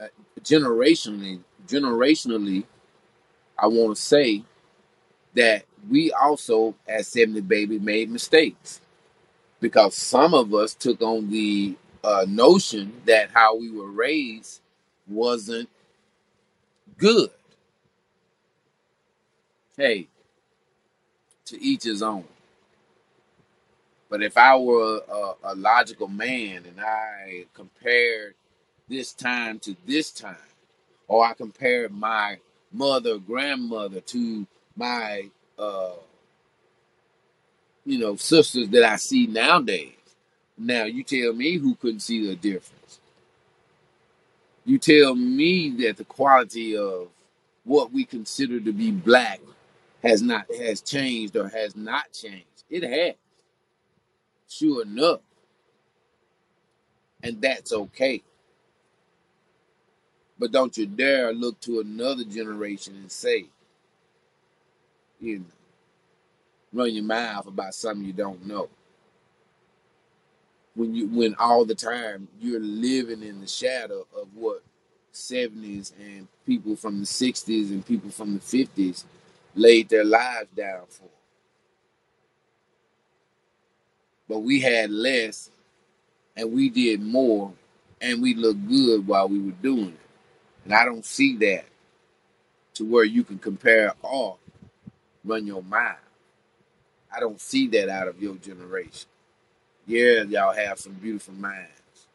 [0.00, 0.06] uh,
[0.42, 1.40] generationally
[1.70, 2.64] generationally,
[3.58, 4.42] I want to say
[5.34, 8.80] that we also as 70 baby made mistakes
[9.60, 14.60] because some of us took on the uh, notion that how we were raised
[15.06, 15.68] wasn't
[16.96, 17.30] good.
[19.76, 20.08] Hey,
[21.46, 22.24] to each his own.
[24.08, 28.34] But if I were a, a, logical man and I compared
[28.88, 30.36] this time to this time,
[31.10, 32.38] or I compared my
[32.72, 34.46] mother, grandmother to
[34.76, 35.94] my, uh,
[37.86, 39.92] you know, sisters that I see nowadays.
[40.58, 43.00] Now you tell me who couldn't see the difference.
[44.66, 47.08] You tell me that the quality of
[47.64, 49.40] what we consider to be black
[50.02, 52.46] has not has changed or has not changed.
[52.70, 53.16] It has.
[54.48, 55.20] Sure enough.
[57.22, 58.22] And that's okay.
[60.40, 63.46] But don't you dare look to another generation and say,
[65.20, 65.44] you know,
[66.72, 68.70] run your mouth about something you don't know.
[70.74, 74.62] When you when all the time you're living in the shadow of what
[75.14, 79.04] 70s and people from the 60s and people from the 50s
[79.54, 81.08] laid their lives down for.
[84.28, 85.50] But we had less
[86.36, 87.52] and we did more
[88.00, 90.09] and we looked good while we were doing it.
[90.70, 91.64] And I don't see that
[92.74, 94.36] to where you can compare or
[95.24, 95.96] run your mind.
[97.12, 99.08] I don't see that out of your generation.
[99.84, 102.06] Yeah, y'all have some beautiful minds.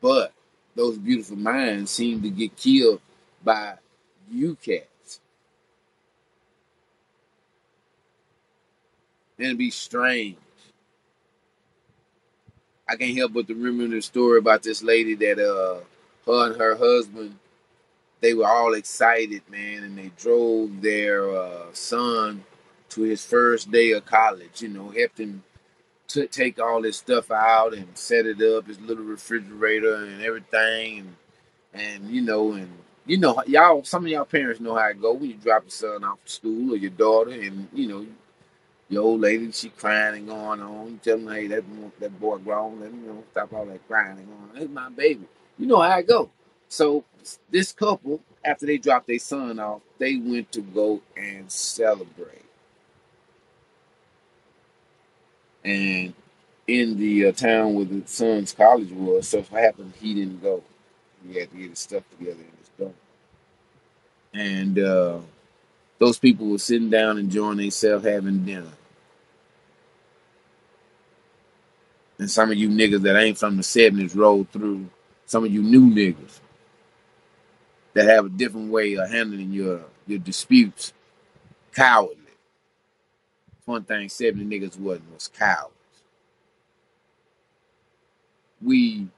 [0.00, 0.32] But
[0.74, 3.02] those beautiful minds seem to get killed
[3.44, 3.74] by
[4.30, 5.20] you cats.
[9.38, 10.38] And be strange.
[12.88, 15.80] I can't help but to remember the story about this lady that uh
[16.24, 17.36] her and her husband
[18.20, 22.44] they were all excited, man, and they drove their uh, son
[22.90, 24.62] to his first day of college.
[24.62, 25.44] You know, helped him
[26.08, 30.98] to take all his stuff out and set it up, his little refrigerator and everything,
[31.00, 31.16] and
[31.74, 32.70] and you know, and
[33.06, 35.70] you know, y'all, some of y'all parents know how it go when you drop your
[35.70, 38.06] son off to school or your daughter, and you know,
[38.88, 40.86] your old lady, she crying and going on.
[40.92, 41.64] You tell them, hey, that
[42.00, 44.50] that boy grown, let him you know, stop all that crying and going on.
[44.54, 45.26] That's my baby.
[45.58, 46.30] You know how it go.
[46.68, 47.04] So
[47.50, 52.44] this couple, after they dropped their son off, they went to go and celebrate.
[55.64, 56.14] And
[56.66, 60.62] in the uh, town where the son's college was, so it happened he didn't go.
[61.26, 62.94] He had to get his stuff together in his dorm.
[64.34, 65.18] And uh,
[65.98, 68.72] those people were sitting down enjoying themselves having dinner.
[72.18, 74.88] And some of you niggas that ain't from the 70s rolled through.
[75.26, 76.40] Some of you new niggas
[77.98, 80.92] that have a different way of handling your your disputes.
[81.74, 82.14] Cowardly.
[83.64, 85.74] One thing 70 niggas wasn't was cowards.
[88.62, 89.08] We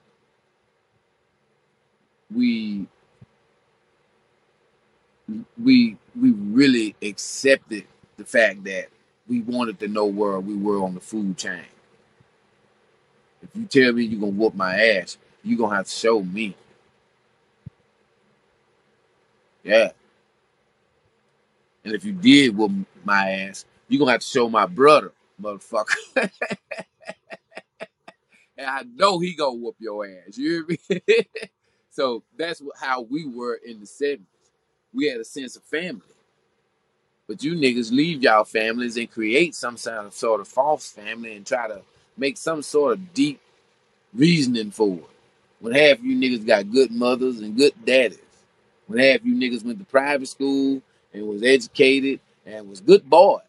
[2.35, 2.87] we
[5.63, 7.85] we we really accepted
[8.17, 8.87] the fact that
[9.29, 11.67] we wanted to know where we were on the food chain.
[13.43, 16.57] If you tell me you're gonna whoop my ass, you're gonna have to show me.
[19.63, 19.91] Yeah.
[21.85, 22.73] And if you did whoop
[23.05, 25.95] my ass, you're gonna have to show my brother, motherfucker.
[28.57, 30.37] and I know he gonna whoop your ass.
[30.37, 31.27] You hear me?
[31.91, 34.21] so that's how we were in the 70s.
[34.93, 36.03] We had a sense of family.
[37.27, 41.37] But you niggas leave y'all families and create some sort of sort of false family
[41.37, 41.83] and try to
[42.17, 43.41] make some sort of deep
[44.13, 45.11] reasoning for it.
[45.61, 48.19] When half of you niggas got good mothers and good daddies.
[48.91, 50.83] When half you niggas went to private school
[51.15, 53.41] and was educated and was good boys.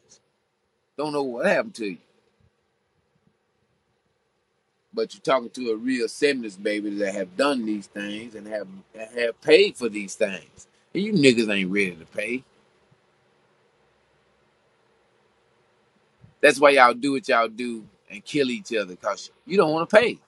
[1.00, 1.98] Don't know what happened to you.
[4.94, 8.68] But you're talking to a real 70s baby that have done these things and have
[9.16, 10.68] have paid for these things.
[10.94, 12.44] And you niggas ain't ready to pay.
[16.40, 19.90] That's why y'all do what y'all do and kill each other because you don't want
[19.90, 20.20] to pay.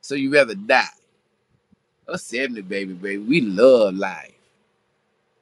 [0.00, 0.88] So you rather die.
[2.08, 4.32] Us 70 baby, baby, we love life.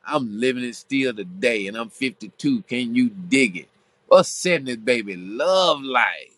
[0.07, 2.63] I'm living it still today and I'm 52.
[2.63, 3.69] Can you dig it?
[4.13, 6.37] Us 70 baby, love life.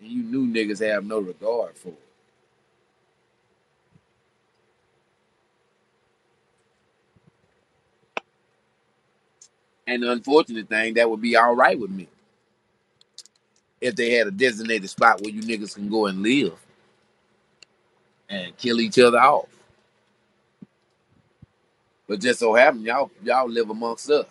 [0.00, 2.00] And you new niggas have no regard for it.
[9.86, 12.08] And the unfortunate thing, that would be all right with me
[13.82, 16.54] if they had a designated spot where you niggas can go and live
[18.30, 19.48] and kill each other off.
[22.06, 24.26] But just so happen y'all y'all live amongst us.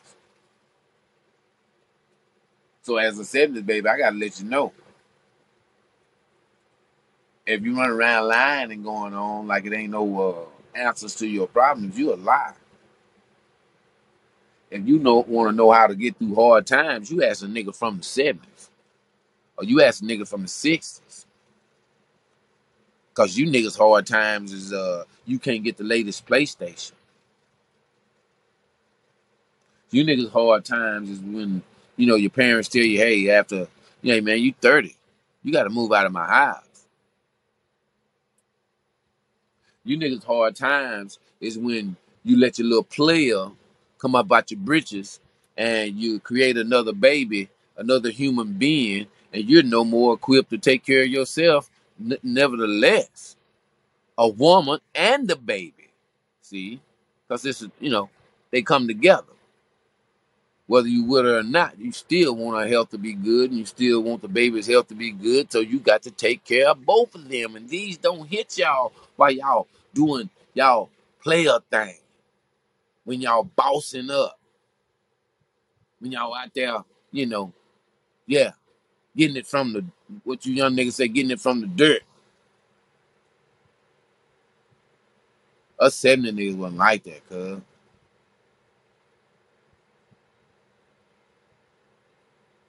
[2.81, 4.71] So as a 70s baby, I gotta let you know.
[7.45, 10.21] If you run around lying and going on like it ain't no
[10.75, 12.55] uh, answers to your problems, you a liar.
[14.69, 17.47] If you know want to know how to get through hard times, you ask a
[17.47, 18.37] nigga from the 70s.
[19.61, 21.25] Or you ask a nigga from the 60s.
[23.13, 26.93] Cause you niggas hard times is uh you can't get the latest PlayStation.
[29.91, 31.61] You niggas hard times is when,
[31.95, 33.67] you know, your parents tell you, hey, after,
[34.01, 34.95] yeah, man, you 30.
[35.43, 36.87] You gotta move out of my house.
[39.83, 43.47] You niggas hard times is when you let your little player
[43.99, 45.19] come up out your britches
[45.55, 50.85] and you create another baby, another human being, and you're no more equipped to take
[50.85, 51.69] care of yourself.
[51.99, 53.37] N- nevertheless,
[54.17, 55.89] a woman and the baby,
[56.41, 56.81] see,
[57.27, 58.09] because this is, you know,
[58.51, 59.25] they come together.
[60.67, 63.59] Whether you with her or not, you still want her health to be good, and
[63.59, 65.51] you still want the baby's health to be good.
[65.51, 68.93] So you got to take care of both of them, and these don't hit y'all
[69.17, 70.89] while y'all doing y'all
[71.21, 71.95] player thing.
[73.03, 74.39] When y'all bossing up,
[75.99, 76.77] when y'all out there,
[77.11, 77.51] you know,
[78.27, 78.51] yeah,
[79.15, 79.85] getting it from the
[80.23, 82.01] what you young niggas say, getting it from the dirt.
[85.79, 87.61] Us 70 niggas wasn't like that, cuz.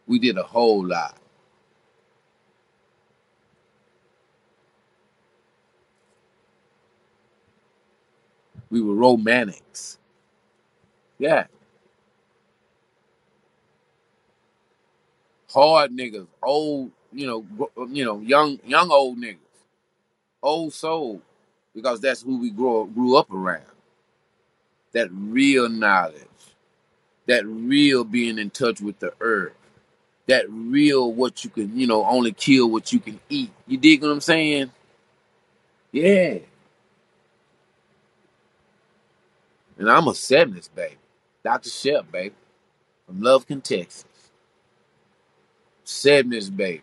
[0.07, 1.17] We did a whole lot.
[8.71, 9.99] We were romantics.
[11.19, 11.47] Yeah.
[15.53, 17.45] Hard niggas, old, you know,
[17.91, 19.37] you know, young, young old niggas,
[20.43, 21.21] old soul,
[21.75, 23.65] because that's who we grew grew up around.
[24.93, 26.17] That real knowledge,
[27.27, 29.55] that real being in touch with the earth,
[30.27, 33.51] that real what you can, you know, only kill what you can eat.
[33.67, 34.71] You dig what I'm saying?
[35.93, 36.39] Yeah.
[39.79, 40.97] And I'm a 70s baby.
[41.45, 41.71] Dr.
[41.71, 42.35] Shep, baby.
[43.07, 43.63] From Lufkin,
[45.85, 46.51] Texas.
[46.51, 46.83] 70s baby.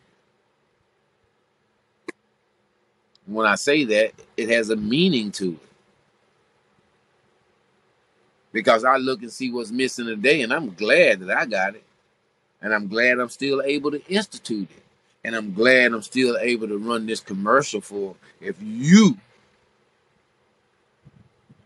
[3.26, 5.70] When I say that, it has a meaning to it.
[8.52, 11.84] Because I look and see what's missing today, and I'm glad that I got it.
[12.62, 14.84] And I'm glad I'm still able to institute it.
[15.24, 19.18] And I'm glad I'm still able to run this commercial for if you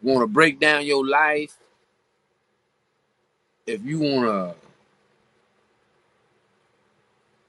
[0.01, 1.55] want to break down your life,
[3.65, 4.62] if you want to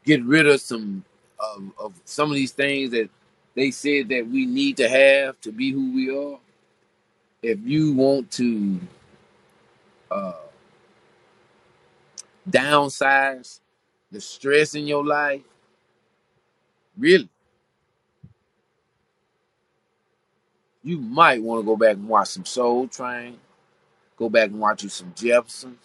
[0.05, 1.05] get rid of some
[1.39, 3.09] of, of some of these things that
[3.55, 6.39] they said that we need to have to be who we are,
[7.43, 8.81] if you want to
[10.11, 10.33] uh,
[12.49, 13.61] downsize
[14.11, 15.43] the stress in your life,
[16.97, 17.29] really,
[20.83, 23.39] you might want to go back and watch some Soul Train,
[24.17, 25.79] go back and watch you some Jeffersons,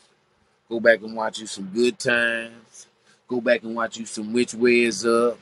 [0.68, 2.88] go back and watch you some Good Times,
[3.30, 5.38] go back and watch you some Which Way Is Up,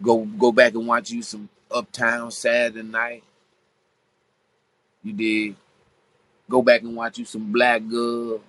[0.00, 3.24] go go back and watch you some Uptown Saturday Night.
[5.02, 5.56] You did.
[6.48, 8.40] Go back and watch you some Black Girl.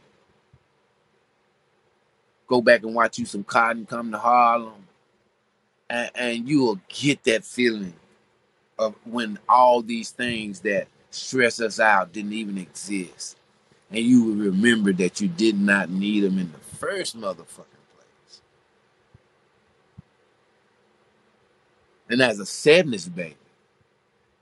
[2.47, 4.73] Go back and watch you some Cotton Come to Harlem.
[5.89, 7.93] And, and you will get that feeling
[8.77, 13.37] of when all these things that stress us out didn't even exist.
[13.91, 17.80] And you will remember that you did not need them in the first motherfucking
[22.11, 23.37] And as a sadness baby,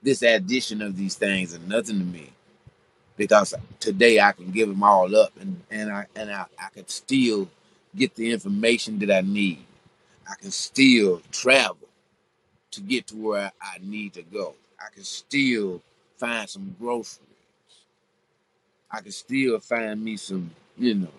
[0.02, 2.32] this addition of these things are nothing to me.
[3.16, 6.88] Because today I can give them all up and, and I and I, I can
[6.88, 7.48] still
[7.96, 9.66] get the information that I need.
[10.28, 11.78] I can still travel
[12.72, 14.56] to get to where I need to go.
[14.80, 15.82] I can still
[16.18, 17.28] find some groceries.
[18.92, 21.14] I can still find me some, you know,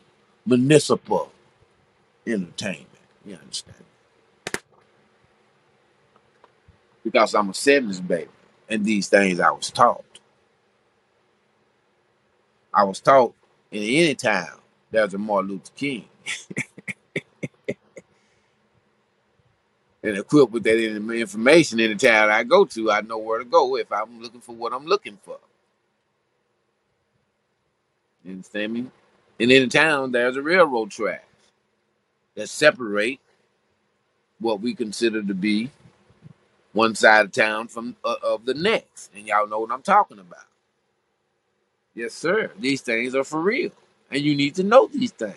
[0.46, 1.30] municipal
[2.26, 2.88] entertainment.
[3.26, 3.76] You understand?
[7.05, 8.28] Because I'm a 70s baby.
[8.68, 10.05] And these things I was taught.
[12.72, 13.34] I was taught
[13.72, 16.05] in any town there's a Martin Luther King.
[20.03, 23.44] and equipped with that information in the town I go to, I know where to
[23.44, 25.38] go if I'm looking for what I'm looking for.
[28.24, 28.86] You understand me?
[29.38, 31.24] And in the town, there's a railroad track
[32.34, 33.20] that separate
[34.38, 35.70] what we consider to be
[36.72, 40.20] one side of town from uh, of the next, and y'all know what I'm talking
[40.20, 40.44] about.
[41.94, 42.52] Yes, sir.
[42.58, 43.72] These things are for real,
[44.10, 45.36] and you need to know these things.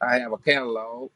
[0.00, 1.10] I have a catalog.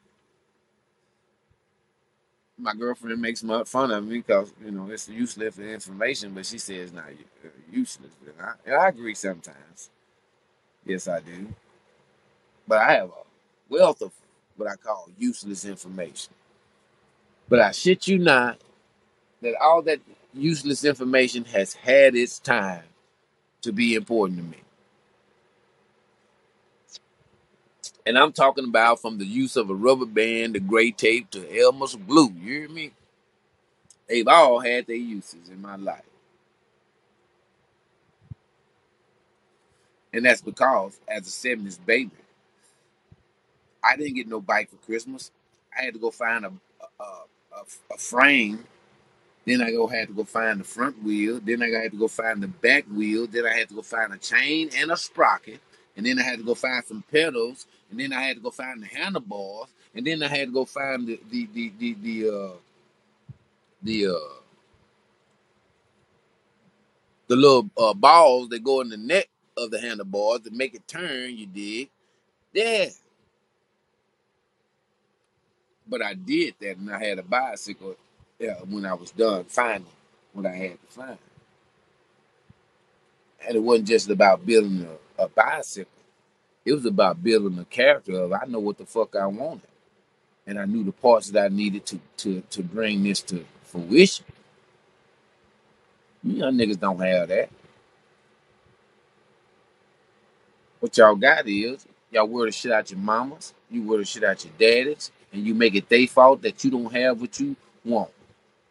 [2.59, 6.93] My girlfriend makes fun of me because you know it's useless information, but she says
[6.93, 7.07] not
[7.45, 8.13] uh, useless.
[8.27, 9.91] And I, and I agree sometimes.
[10.87, 11.49] Yes, I do.
[12.69, 13.13] But I have a
[13.75, 14.13] wealth of
[14.61, 16.35] what I call useless information.
[17.49, 18.59] But I shit you not
[19.43, 20.01] that all that
[20.35, 22.85] useless information has had its time
[23.63, 24.59] to be important to me.
[28.07, 31.61] And I'm talking about from the use of a rubber band to gray tape to
[31.61, 32.33] Elmer's glue.
[32.41, 32.93] You hear me?
[34.09, 36.03] They've all had their uses in my life.
[40.13, 42.11] And that's because, as a 70s baby,
[43.83, 45.31] I didn't get no bike for Christmas.
[45.77, 46.53] I had to go find a,
[47.01, 48.65] a, a, a frame.
[49.47, 51.41] Then I go had to go find the front wheel.
[51.43, 53.27] Then I had to go find the back wheel.
[53.27, 55.61] Then I had to go find a chain and a sprocket.
[55.97, 58.51] And then I had to go find some pedals and then I had to go
[58.51, 62.29] find the handlebars, and then I had to go find the the the the, the
[62.29, 62.57] uh
[63.83, 64.35] the uh
[67.27, 70.87] the little uh, balls that go in the neck of the handlebars to make it
[70.89, 71.37] turn.
[71.37, 71.89] You did,
[72.53, 72.87] yeah.
[75.91, 77.97] But I did that, and I had a bicycle
[78.71, 79.93] when I was done finding
[80.35, 81.19] what I had to find.
[83.47, 84.87] And it wasn't just about building
[85.19, 85.91] a, a bicycle.
[86.65, 89.63] It was about building a character of I know what the fuck I wanted.
[90.47, 94.27] And I knew the parts that I needed to to to bring this to fruition.
[96.25, 97.51] You young niggas don't have that.
[100.81, 104.25] What y'all got is y'all wear the shit out your mamas, you wear the shit
[104.25, 107.57] out your daddies, and you make it their fault that you don't have what you
[107.85, 108.11] want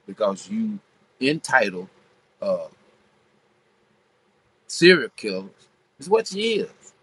[0.07, 0.79] because you
[1.21, 1.87] entitled
[2.41, 2.67] uh
[4.67, 5.51] serial killers
[5.99, 6.93] is what you is.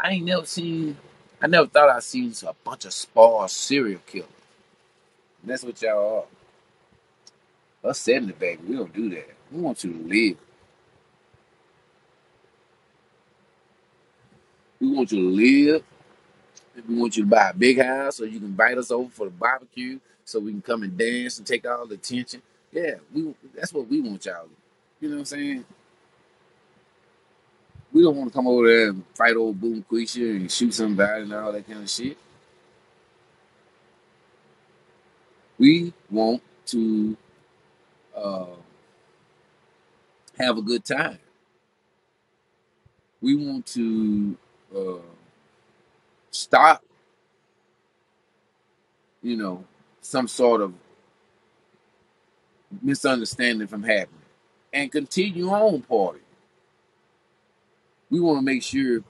[0.00, 0.96] I ain't never seen
[1.40, 4.28] I never thought I'd seen a bunch of sparse serial killers.
[5.42, 6.26] And that's what y'all
[7.84, 7.90] are.
[7.90, 9.30] Us 70, baby, we don't do that.
[9.50, 10.36] We want you to live.
[14.80, 15.84] We want you to live.
[16.88, 19.26] We want you to buy a big house so you can invite us over for
[19.26, 22.42] the barbecue so we can come and dance and take all the attention.
[22.72, 24.48] Yeah, we that's what we want y'all.
[25.00, 25.64] You know what I'm saying?
[27.92, 31.22] We don't want to come over there and fight old Boom Quisha and shoot somebody
[31.24, 32.18] and all that kind of shit.
[35.58, 37.16] We want to
[38.16, 38.46] uh,
[40.38, 41.18] have a good time.
[43.22, 44.36] We want to
[44.76, 45.11] uh,
[46.32, 46.84] stop,
[49.22, 49.64] you know,
[50.02, 50.74] some sort of
[52.82, 54.20] misunderstanding from happening
[54.72, 56.20] and continue on party.
[58.10, 59.00] We want to make sure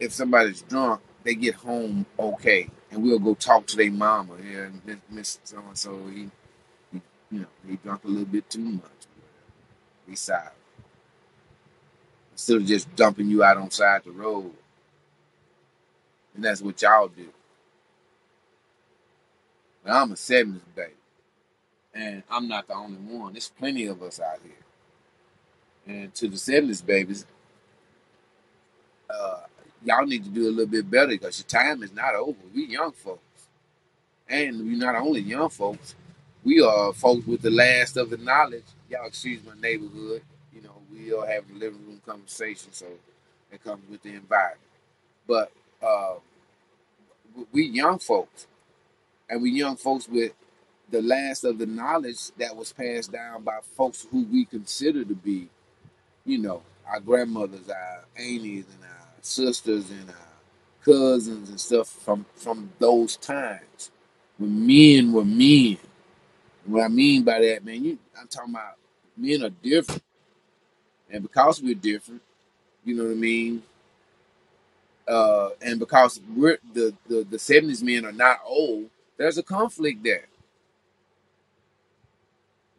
[0.00, 4.34] if somebody's drunk, they get home okay, and we'll go talk to their mama.
[4.44, 4.68] Yeah,
[5.10, 6.30] Miss so and so, he,
[7.30, 8.84] you know, he drunk a little bit too much.
[10.08, 10.50] We sorry.
[12.32, 14.52] Instead of just dumping you out on side the road,
[16.38, 17.26] and that's what y'all do.
[19.84, 20.92] Now, I'm a 70s baby,
[21.92, 23.32] and I'm not the only one.
[23.32, 24.52] There's plenty of us out here.
[25.96, 27.26] And to the 70s babies,
[29.10, 29.40] uh,
[29.84, 32.38] y'all need to do a little bit better because your time is not over.
[32.54, 33.48] We young folks.
[34.28, 35.96] And we're not only young folks,
[36.44, 38.66] we are folks with the last of the knowledge.
[38.88, 40.22] Y'all excuse my neighborhood.
[40.54, 42.86] You know, we all having living room conversation, so
[43.50, 44.60] it comes with the environment.
[45.26, 45.50] But
[45.82, 46.14] uh,
[47.52, 48.46] we young folks,
[49.28, 50.32] and we young folks with
[50.90, 55.14] the last of the knowledge that was passed down by folks who we consider to
[55.14, 55.48] be,
[56.24, 60.16] you know, our grandmothers, our aunties, and our sisters and our
[60.84, 63.90] cousins and stuff from from those times
[64.38, 65.78] when men were men.
[66.66, 68.76] What I mean by that, man, you I'm talking about
[69.16, 70.02] men are different,
[71.10, 72.22] and because we're different,
[72.84, 73.62] you know what I mean.
[75.08, 80.04] Uh, and because we're the the the seventies men are not old, there's a conflict
[80.04, 80.26] there.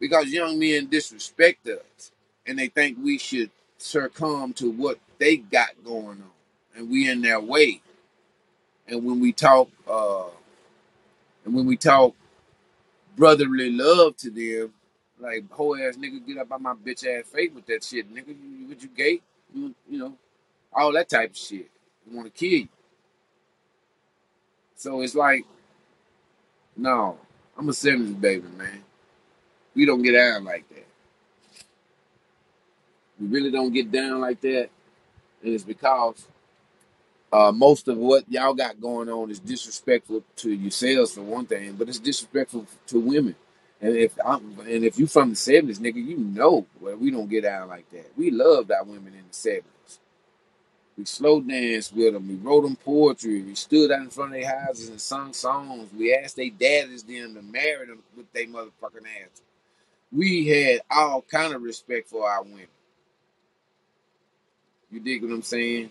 [0.00, 2.12] Because young men disrespect us
[2.46, 6.30] and they think we should succumb to what they got going on
[6.76, 7.82] and we in their way.
[8.88, 10.28] And when we talk uh
[11.44, 12.14] and when we talk
[13.16, 14.72] brotherly love to them
[15.18, 18.28] like whole ass nigga get up on my bitch ass face with that shit nigga.
[18.28, 19.20] You, what you gay
[19.54, 20.14] you, you know
[20.72, 21.70] all that type of shit
[22.10, 22.68] want to kill you
[24.74, 25.44] so it's like
[26.76, 27.18] no
[27.58, 28.82] i'm a 70s baby man
[29.74, 30.86] we don't get down like that.
[33.20, 34.68] We really don't get down like that.
[35.42, 36.26] And it's because
[37.32, 41.74] uh, most of what y'all got going on is disrespectful to yourselves for one thing,
[41.74, 43.36] but it's disrespectful to women.
[43.80, 47.30] And if I'm, and if you from the seventies, nigga, you know well, we don't
[47.30, 48.10] get down like that.
[48.16, 49.64] We loved our women in the seventies.
[51.00, 52.28] We slow danced with them.
[52.28, 53.42] We wrote them poetry.
[53.42, 55.90] We stood out in front of their houses and sung songs.
[55.98, 59.30] We asked their daddies then to marry them with their motherfucking ass
[60.12, 62.66] we had all kind of respect for our women.
[64.90, 65.90] You dig what I'm saying?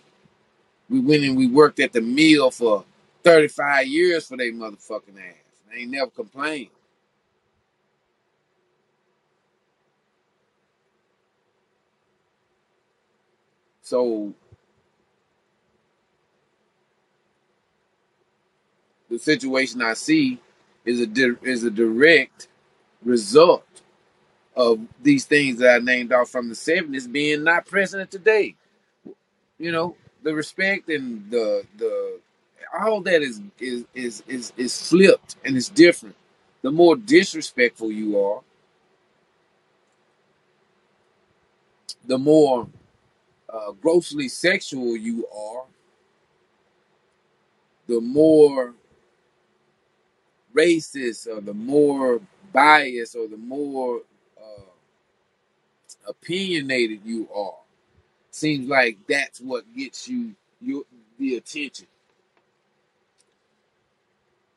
[0.90, 2.84] We went and we worked at the mill for
[3.24, 5.34] 35 years for their motherfucking ass.
[5.70, 6.70] They ain't never complained.
[13.82, 14.34] So
[19.10, 20.40] the situation I see
[20.84, 22.48] is a di- is a direct
[23.04, 23.64] result
[24.56, 28.56] of these things that I named off from the 70s being not present today.
[29.58, 32.20] You know, the respect and the the
[32.78, 36.16] all that is is is is is flipped and it's different.
[36.62, 38.42] The more disrespectful you are,
[42.06, 42.68] the more
[43.52, 45.64] uh, grossly sexual you are,
[47.88, 48.74] the more
[50.54, 52.20] racist or the more
[52.52, 54.00] biased or the more
[54.38, 54.62] uh,
[56.08, 57.54] opinionated you are.
[58.30, 60.84] Seems like that's what gets you your
[61.18, 61.86] the attention.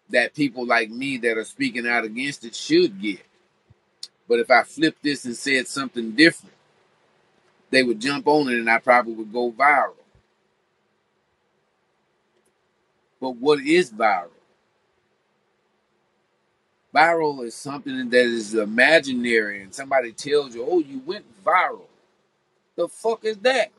[0.09, 3.21] That people like me that are speaking out against it should get.
[4.27, 6.55] But if I flipped this and said something different,
[7.71, 9.95] they would jump on it and I probably would go viral.
[13.19, 14.32] But what is viral?
[16.93, 21.87] Viral is something that is imaginary and somebody tells you, oh, you went viral.
[22.75, 23.71] The fuck is that?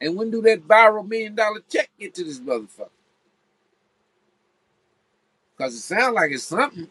[0.00, 2.90] And when do that viral million dollar check get to this motherfucker?
[5.56, 6.88] Because it sounds like it's something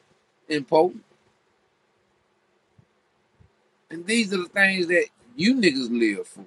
[0.50, 1.04] important.
[3.92, 6.46] And these are the things that you niggas live for.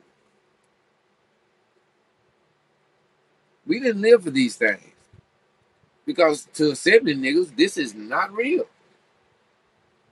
[3.67, 4.83] We didn't live for these things.
[6.07, 8.67] Because to 70 niggas, this is not real.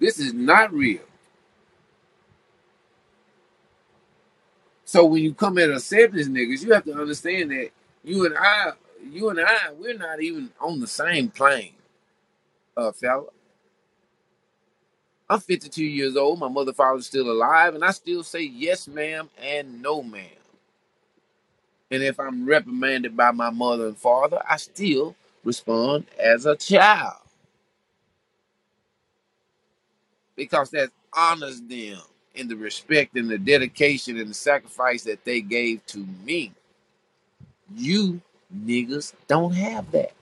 [0.00, 1.02] This is not real.
[4.84, 7.70] So when you come at a 70s niggas, you have to understand that
[8.04, 8.72] you and I,
[9.10, 11.74] you and I, we're not even on the same plane,
[12.76, 13.26] uh, fella.
[15.28, 16.38] I'm 52 years old.
[16.40, 20.26] My mother, father's still alive, and I still say yes, ma'am, and no, ma'am.
[21.90, 27.16] And if I'm reprimanded by my mother and father, I still respond as a child
[30.36, 31.98] because that honors them
[32.34, 36.52] in the respect and the dedication and the sacrifice that they gave to me.
[37.74, 38.20] You
[38.54, 40.12] niggas don't have that.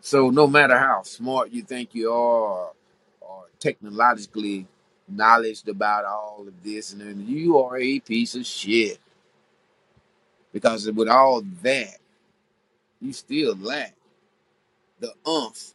[0.00, 2.70] So no matter how smart you think you are
[3.20, 4.66] or technologically
[5.08, 8.98] knowledge about all of this and then you are a piece of shit.
[10.54, 11.98] Because with all that,
[13.02, 13.94] you still lack
[15.00, 15.74] the umph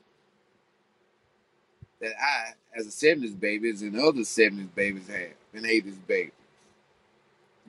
[2.02, 6.32] that I, as a 70s babies and other 70s babies have, and 80s babies.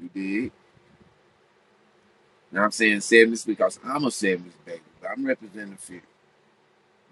[0.01, 0.53] You did.
[2.53, 6.01] Now I'm saying 70s because I'm a 70s baby, but I'm representing 50.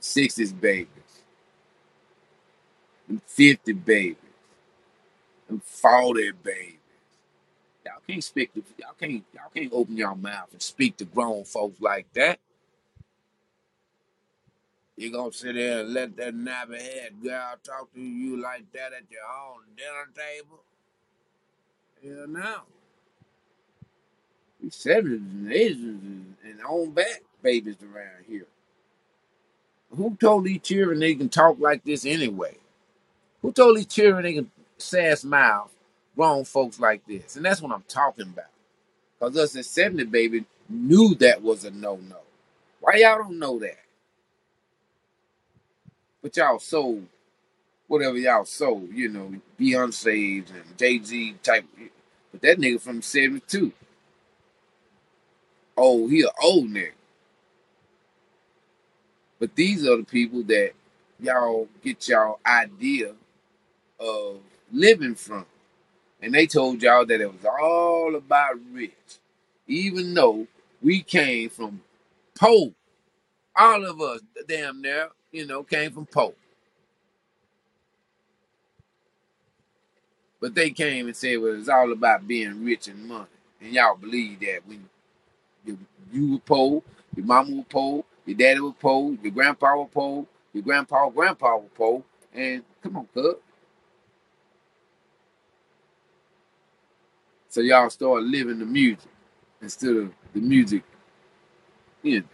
[0.00, 0.88] 60s babies,
[3.08, 4.16] and 50 babies,
[5.48, 6.77] and 40 babies.
[8.08, 11.80] Can't speak to y'all can't y'all can't open your mouth and speak to grown folks
[11.80, 12.38] like that.
[14.96, 18.94] You gonna sit there and let that nappy head girl talk to you like that
[18.94, 20.60] at your own dinner table?
[22.02, 22.60] Hell no.
[24.62, 28.46] We seventies and and, and on back babies around here.
[29.94, 32.56] Who told these children they can talk like this anyway?
[33.42, 35.70] Who told these children they can sass mouth
[36.18, 37.36] grown folks like this?
[37.36, 38.50] And that's what I'm talking about.
[39.18, 42.16] Because us at 70 baby knew that was a no-no.
[42.80, 43.78] Why y'all don't know that?
[46.20, 47.06] But y'all sold
[47.86, 51.64] whatever y'all sold, you know, Beyonce's and Jay-Z type.
[52.30, 53.72] But that nigga from 72.
[55.76, 56.92] Oh, he an old nigga.
[59.38, 60.72] But these are the people that
[61.20, 63.14] y'all get y'all idea
[63.98, 64.40] of
[64.72, 65.46] living from.
[66.20, 68.92] And they told y'all that it was all about rich.
[69.66, 70.46] Even though
[70.82, 71.82] we came from
[72.34, 72.72] poor.
[73.56, 76.32] All of us, damn near, you know, came from poor.
[80.40, 83.26] But they came and said, well, it's all about being rich and money.
[83.60, 84.88] And y'all believe that when
[85.64, 85.78] you,
[86.12, 86.82] you were poor,
[87.16, 91.56] your mama was poor, your daddy was poor, your grandpa was poor, your grandpa grandpa
[91.56, 92.02] was poor,
[92.34, 93.34] and come on, cuz.
[97.48, 99.10] So y'all start living the music
[99.62, 100.82] instead of the music,
[102.02, 102.26] you know,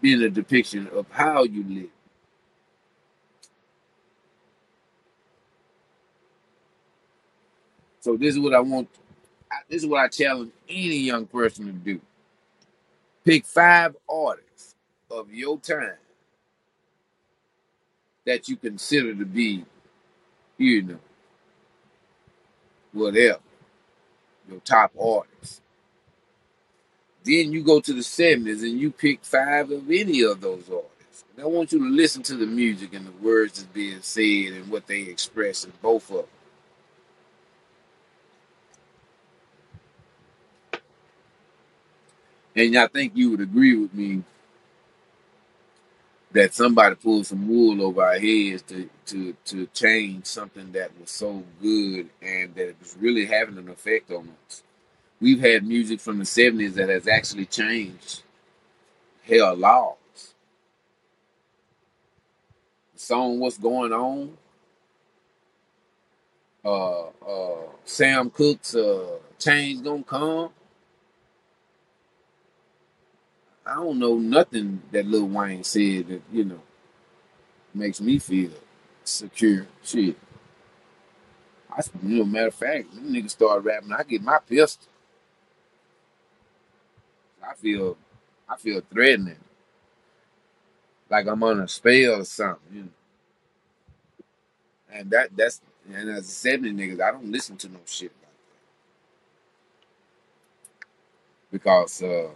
[0.00, 1.90] being a depiction of how you live.
[8.00, 8.88] So this is what I want.
[9.68, 12.00] This is what I challenge any young person to do.
[13.24, 14.76] Pick five artists
[15.10, 15.96] of your time
[18.26, 19.64] that you consider to be,
[20.58, 20.98] you know,
[22.92, 23.40] whatever,
[24.48, 25.60] your top artists.
[27.24, 31.24] Then you go to the 70s and you pick five of any of those artists.
[31.36, 34.54] And I want you to listen to the music and the words that's being said
[34.54, 36.26] and what they express in both of them.
[42.56, 44.24] And I think you would agree with me
[46.32, 51.10] that somebody pulled some wool over our heads to to to change something that was
[51.10, 54.62] so good and that it was really having an effect on us.
[55.20, 58.22] We've had music from the 70s that has actually changed
[59.24, 59.96] hell laws.
[62.94, 64.36] The song What's Going On,
[66.64, 70.50] uh uh Sam Cooke's uh Change Gonna Come.
[73.68, 76.60] I don't know nothing that Lil Wayne said that you know
[77.74, 78.50] makes me feel
[79.04, 79.66] secure.
[79.84, 80.16] Shit.
[81.70, 83.92] I, you know, matter of fact, them niggas start rapping.
[83.92, 84.88] I get my pistol.
[87.46, 87.96] I feel,
[88.48, 89.38] I feel threatening,
[91.08, 92.60] like I'm on a spell or something.
[92.74, 92.88] You know,
[94.92, 95.60] and that that's
[95.92, 98.28] and as a seventy niggas, I don't listen to no shit like that
[101.52, 102.28] because uh,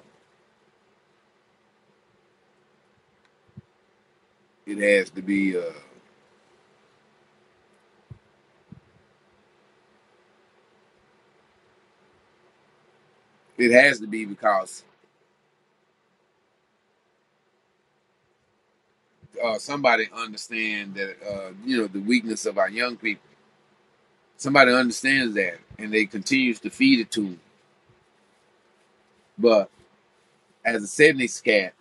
[4.67, 5.57] it has to be.
[5.57, 5.73] Uh,
[13.59, 14.85] it has to be because
[19.43, 23.23] uh, somebody understand that uh, you know the weakness of our young people.
[24.37, 27.41] Somebody understands that, and they continues to feed it to them.
[29.39, 29.71] But
[30.65, 31.75] as a '70s cat,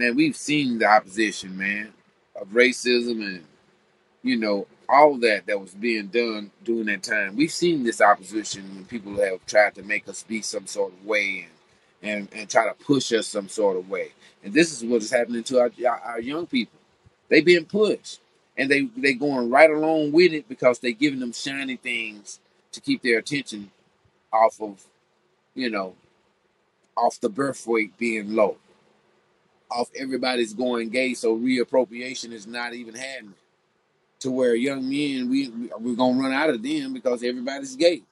[0.00, 1.92] man, we've seen the opposition, man,
[2.34, 3.44] of racism and
[4.22, 7.36] you know all that that was being done during that time.
[7.36, 11.04] We've seen this opposition when people have tried to make us be some sort of
[11.04, 11.50] way and
[12.02, 14.12] and, and try to push us some sort of way.
[14.42, 15.70] And this is what is happening to our,
[16.04, 16.78] our young people.
[17.28, 18.20] They being pushed,
[18.56, 22.40] and they they going right along with it because they giving them shiny things
[22.72, 23.70] to keep their attention
[24.32, 24.82] off of,
[25.54, 25.94] you know,
[26.96, 28.56] off the birth rate being low,
[29.70, 33.34] off everybody's going gay, so reappropriation is not even happening.
[34.20, 35.48] To where young men we
[35.78, 38.02] we're gonna run out of them because everybody's gay.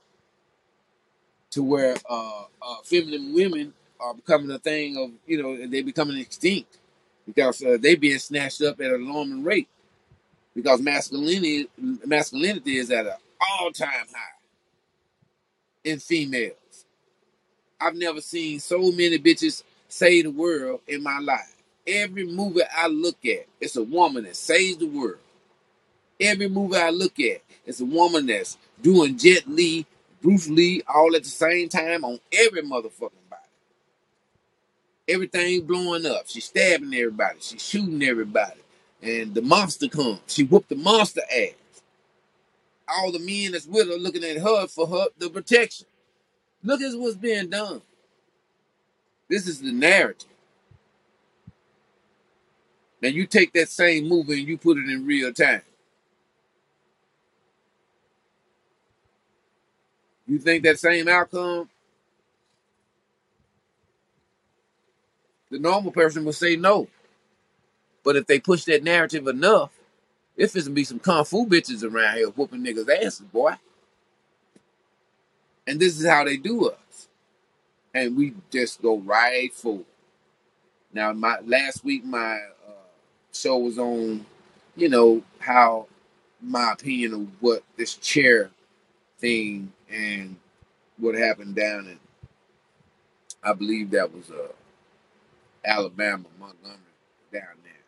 [1.53, 6.19] To where uh, uh, feminine women are becoming a thing of you know they're becoming
[6.19, 6.79] extinct
[7.27, 9.69] because uh, they being snatched up at an alarming rate
[10.55, 11.69] because masculinity
[12.07, 14.39] masculinity is at an all time high
[15.85, 16.55] in females.
[17.81, 21.57] I've never seen so many bitches save the world in my life.
[21.87, 25.19] Every movie I look at, it's a woman that saves the world.
[26.21, 29.87] Every movie I look at, it's a woman that's doing Jet Li,
[30.23, 33.43] Bruce Lee, all at the same time on every motherfucking body.
[35.09, 36.25] Everything blowing up.
[36.27, 37.39] She's stabbing everybody.
[37.41, 38.61] She's shooting everybody.
[39.01, 40.21] And the monster comes.
[40.27, 41.55] She whooped the monster ass.
[42.89, 45.87] All the men that's with her looking at her for her the protection.
[46.63, 47.83] Look at what's being done.
[49.29, 50.29] This is the narrative.
[53.03, 55.63] Now you take that same movie and you put it in real time.
[60.27, 61.69] You think that same outcome?
[65.51, 66.89] The normal person would say no.
[68.05, 69.71] But if they push that narrative enough,
[70.37, 73.55] it's gonna be some kung fu bitches around here whooping niggas' asses, boy.
[75.67, 76.88] And this is how they do us.
[77.95, 79.85] And we just go right forward.
[80.93, 82.73] Now, my last week, my uh,
[83.33, 84.25] show was on,
[84.77, 85.87] you know, how
[86.41, 88.51] my opinion of what this chair
[89.19, 90.37] thing and
[90.99, 91.99] what happened down in,
[93.43, 94.49] I believe that was uh,
[95.65, 96.79] Alabama, Montgomery,
[97.33, 97.85] down there,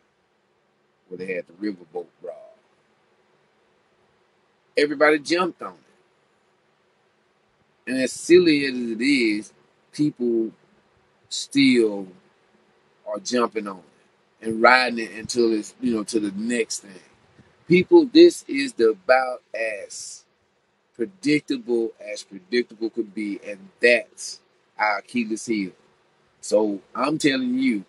[1.07, 2.55] where they had the riverboat brawl.
[4.77, 5.77] Everybody jumped on it.
[7.91, 9.53] And as silly as it is,
[9.93, 10.51] people
[11.29, 12.07] still
[13.07, 16.91] are jumping on it and riding it until it's, you know, to the next thing.
[17.67, 20.25] People, this is about as
[20.95, 24.41] predictable as predictable could be, and that's
[24.77, 25.71] our Achilles heel.
[26.41, 27.85] So I'm telling you,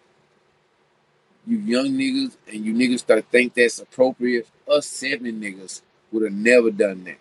[1.46, 5.82] you young niggas and you niggas that think that's appropriate, us seven niggas
[6.12, 7.18] would have never done that.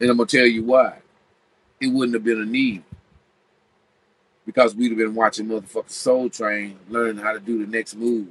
[0.00, 0.98] And I'm gonna tell you why.
[1.80, 2.82] It wouldn't have been a need.
[4.46, 8.28] Because we'd have been watching motherfucking Soul Train learning how to do the next move.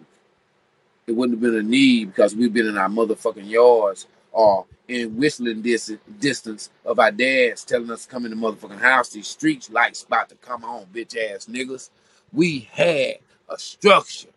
[1.07, 5.17] It wouldn't have been a need because we've been in our motherfucking yards or in
[5.17, 9.09] whistling dis- distance of our dads telling us to come in the motherfucking house.
[9.09, 11.89] These streets lights about to come on, bitch ass niggas.
[12.31, 14.29] We had a structure.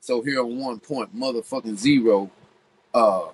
[0.00, 2.30] So here on one point, motherfucking zero,
[2.94, 3.26] uh,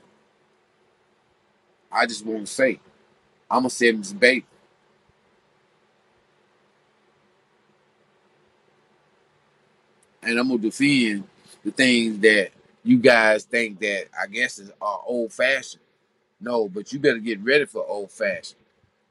[1.93, 2.81] I just want to say,
[3.51, 4.47] I'm going to say it's a 70s baby.
[10.23, 11.25] And I'm gonna defend
[11.65, 12.51] the things that
[12.85, 15.83] you guys think that I guess is uh, old fashioned.
[16.41, 18.61] No, but you better get ready for old fashioned,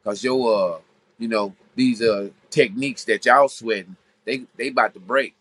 [0.04, 0.80] cause your uh,
[1.18, 5.36] you know, these uh techniques that y'all sweating, they they about to break,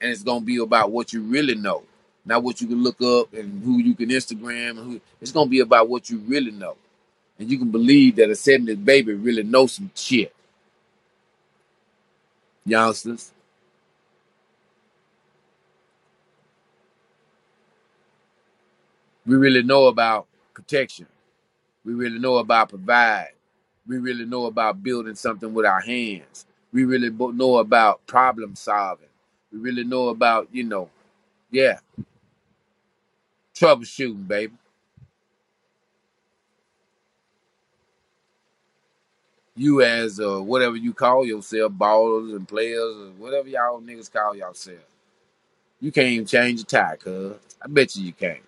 [0.00, 1.84] and it's gonna be about what you really know.
[2.24, 5.00] Not what you can look up and who you can Instagram and who.
[5.20, 6.76] It's gonna be about what you really know,
[7.38, 10.34] and you can believe that a 70s baby really knows some shit,
[12.64, 13.32] youngsters.
[19.24, 21.06] We really know about protection.
[21.84, 23.32] We really know about provide.
[23.86, 26.46] We really know about building something with our hands.
[26.72, 29.08] We really know about problem solving.
[29.52, 30.88] We really know about, you know,
[31.50, 31.78] yeah,
[33.62, 34.54] troubleshooting, baby.
[39.56, 44.36] You as uh, whatever you call yourself, ballers and players or whatever y'all niggas call
[44.36, 44.78] yourself.
[45.80, 47.34] You can't even change a tire, cuz.
[47.62, 48.40] I bet you you can't.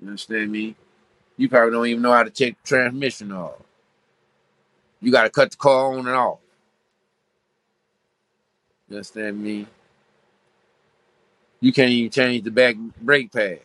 [0.00, 0.76] You understand me?
[1.38, 3.56] You probably don't even know how to check the transmission off.
[5.00, 6.40] You gotta cut the car on and off.
[8.88, 9.66] You understand me?
[11.62, 13.62] You can't even change the back brake pads.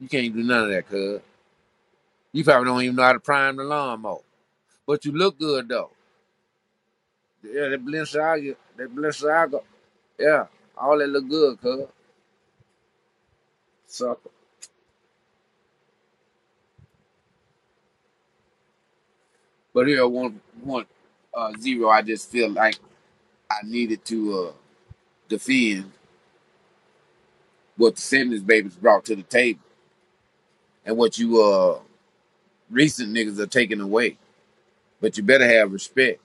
[0.00, 1.20] You can't do none of that, cuz.
[2.32, 4.20] You probably don't even know how to prime the lawnmower.
[4.86, 5.90] But you look good though.
[7.44, 9.62] Yeah, that Balenciaga, that Balenciaga,
[10.18, 10.46] yeah,
[10.78, 11.86] all that look good, cuz.
[13.86, 14.30] Sucker.
[19.74, 20.86] But here, one, one,
[21.34, 21.90] uh, zero.
[21.90, 22.78] I just feel like
[23.50, 24.52] I needed to uh,
[25.28, 25.92] defend
[27.80, 29.60] what the '70s babies brought to the table,
[30.86, 31.80] and what you uh
[32.70, 34.18] recent niggas are taking away.
[35.00, 36.20] But you better have respect,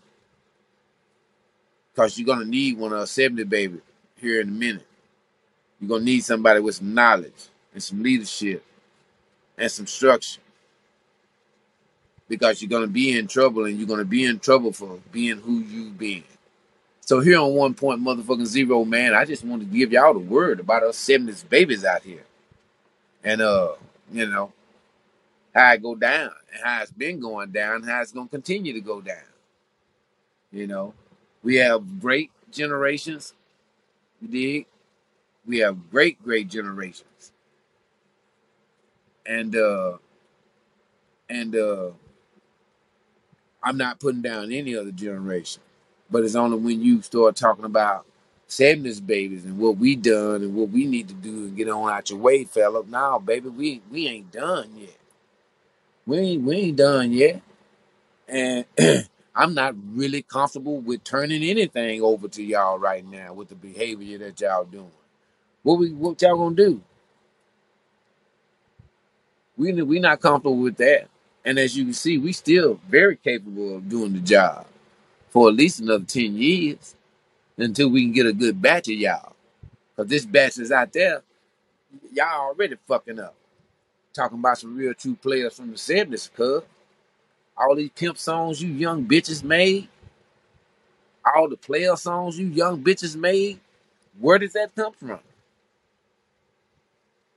[1.96, 3.82] cause you're gonna need one of a '70s baby
[4.22, 4.88] here in a minute.
[5.82, 8.64] You're gonna need somebody with some knowledge and some leadership
[9.58, 10.42] and some structure
[12.30, 15.60] because you're gonna be in trouble and you're gonna be in trouble for being who
[15.60, 16.24] you been.
[17.06, 20.20] So here on one point motherfucking zero, man, I just want to give y'all the
[20.20, 22.24] word about us 70s babies out here.
[23.24, 23.74] And uh,
[24.12, 24.52] you know,
[25.54, 28.82] how it go down and how it's been going down, how it's gonna continue to
[28.82, 29.18] go down.
[30.52, 30.94] You know.
[31.44, 33.34] We have great generations,
[34.20, 34.66] you dig?
[35.46, 37.32] We have great, great generations.
[39.28, 39.98] And uh
[41.30, 41.92] and uh
[43.64, 45.62] I'm not putting down any other generation.
[46.10, 48.06] But it's only when you start talking about
[48.48, 51.92] 70s babies and what we done and what we need to do and get on
[51.92, 52.84] out your way, fella.
[52.88, 54.98] Now, baby, we we ain't done yet.
[56.06, 57.42] We ain't we ain't done yet.
[58.28, 58.66] And
[59.36, 64.18] I'm not really comfortable with turning anything over to y'all right now with the behavior
[64.20, 64.92] that y'all doing.
[65.64, 66.82] What we what y'all gonna do?
[69.58, 71.08] We we not comfortable with that.
[71.44, 74.66] And as you can see, we still very capable of doing the job
[75.36, 76.96] for at least another 10 years
[77.58, 79.36] until we can get a good batch of y'all.
[79.96, 81.24] Because this batch is out there,
[82.14, 83.36] y'all already fucking up.
[84.14, 86.64] Talking about some real true players from the 70s, cuz.
[87.58, 89.90] All these pimp songs you young bitches made,
[91.26, 93.60] all the player songs you young bitches made,
[94.20, 95.20] where did that come from?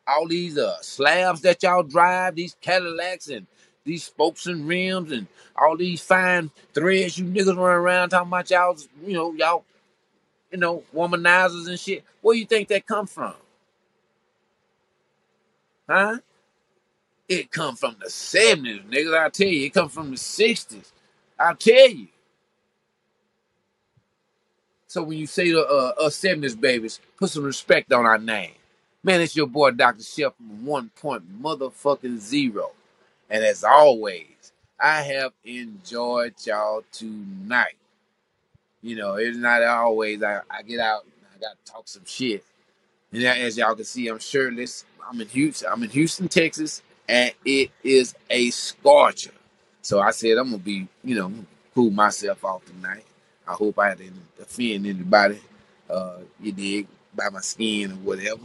[0.07, 3.47] All these uh slabs that y'all drive, these Cadillacs and
[3.89, 5.27] these spokes and rims and
[5.57, 9.65] all these fine threads you niggas run around talking about y'all, you know, y'all,
[10.53, 12.05] you know, womanizers and shit.
[12.21, 13.35] Where you think that come from?
[15.89, 16.19] Huh?
[17.29, 19.19] It come from the 70s, niggas.
[19.19, 20.93] I tell you, it come from the 60s.
[21.39, 22.09] I tell you.
[24.87, 28.53] So when you say to uh, us 70s babies, put some respect on our name.
[29.05, 30.03] Man, it's your boy Dr.
[30.03, 32.73] Shep from one point motherfucking zero.
[33.31, 37.77] And as always, I have enjoyed y'all tonight.
[38.83, 41.05] You know, it's not always I, I get out
[41.35, 42.45] I gotta talk some shit.
[43.13, 44.85] And as y'all can see, I'm shirtless.
[45.09, 45.69] I'm in Houston.
[45.71, 49.31] I'm in Houston, Texas, and it is a scorcher.
[49.83, 51.33] So I said I'm gonna be, you know,
[51.75, 53.05] cool myself off tonight.
[53.47, 55.41] I hope I didn't offend anybody.
[55.89, 58.43] Uh, you dig by my skin or whatever.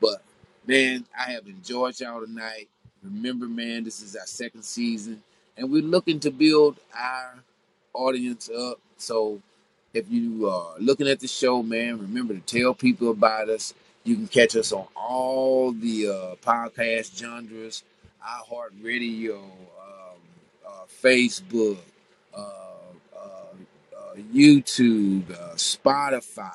[0.00, 0.22] But
[0.66, 2.68] man, I have enjoyed y'all tonight.
[3.14, 5.22] Remember, man, this is our second season,
[5.56, 7.34] and we're looking to build our
[7.94, 8.78] audience up.
[8.98, 9.40] So
[9.94, 13.74] if you are looking at the show, man, remember to tell people about us.
[14.04, 17.82] You can catch us on all the uh, podcast genres,
[18.26, 19.50] iHeartRadio, um,
[20.66, 20.70] uh,
[21.02, 21.78] Facebook,
[22.34, 23.18] uh, uh,
[23.96, 26.52] uh, YouTube, uh, Spotify.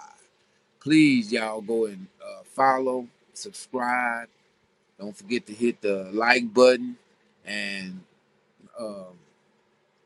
[0.80, 2.08] Please, y'all go and
[2.45, 4.30] follow, subscribe.
[5.04, 6.97] Don't forget to hit the like button.
[7.45, 8.01] And
[8.80, 9.18] um,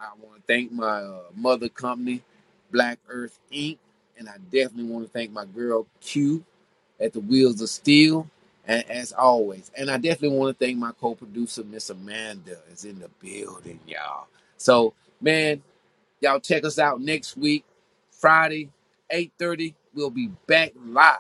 [0.01, 2.23] I want to thank my uh, mother company,
[2.71, 3.77] Black Earth Inc.
[4.17, 6.43] And I definitely want to thank my girl Q
[6.99, 8.27] at the Wheels of Steel,
[8.67, 9.71] and as always.
[9.77, 14.27] And I definitely want to thank my co-producer, Miss Amanda, is in the building, y'all.
[14.57, 15.61] So, man,
[16.21, 17.65] y'all check us out next week,
[18.11, 18.69] Friday,
[19.11, 19.75] 8:30.
[19.93, 21.19] We'll be back live.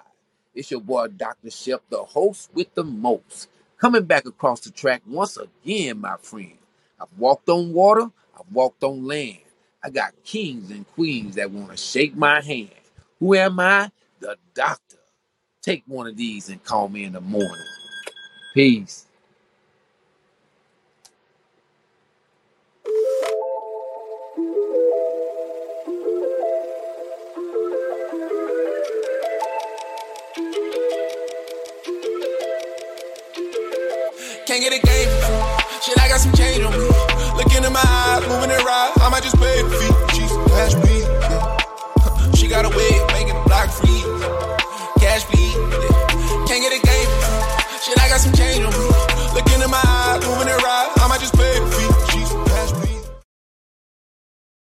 [0.55, 1.51] It's your boy, Dr.
[1.51, 3.49] Shep, the host with the most.
[3.77, 6.57] Coming back across the track once again, my friend.
[6.99, 8.09] I've walked on water,
[8.39, 9.39] I've walked on land.
[9.83, 12.71] I got kings and queens that want to shake my hand.
[13.19, 13.91] Who am I?
[14.21, 14.97] The doctor.
[15.61, 17.65] Take one of these and call me in the morning.
[18.55, 19.06] Peace.
[34.57, 35.07] Can't get a game.
[35.83, 36.86] Shit, I got some change on me.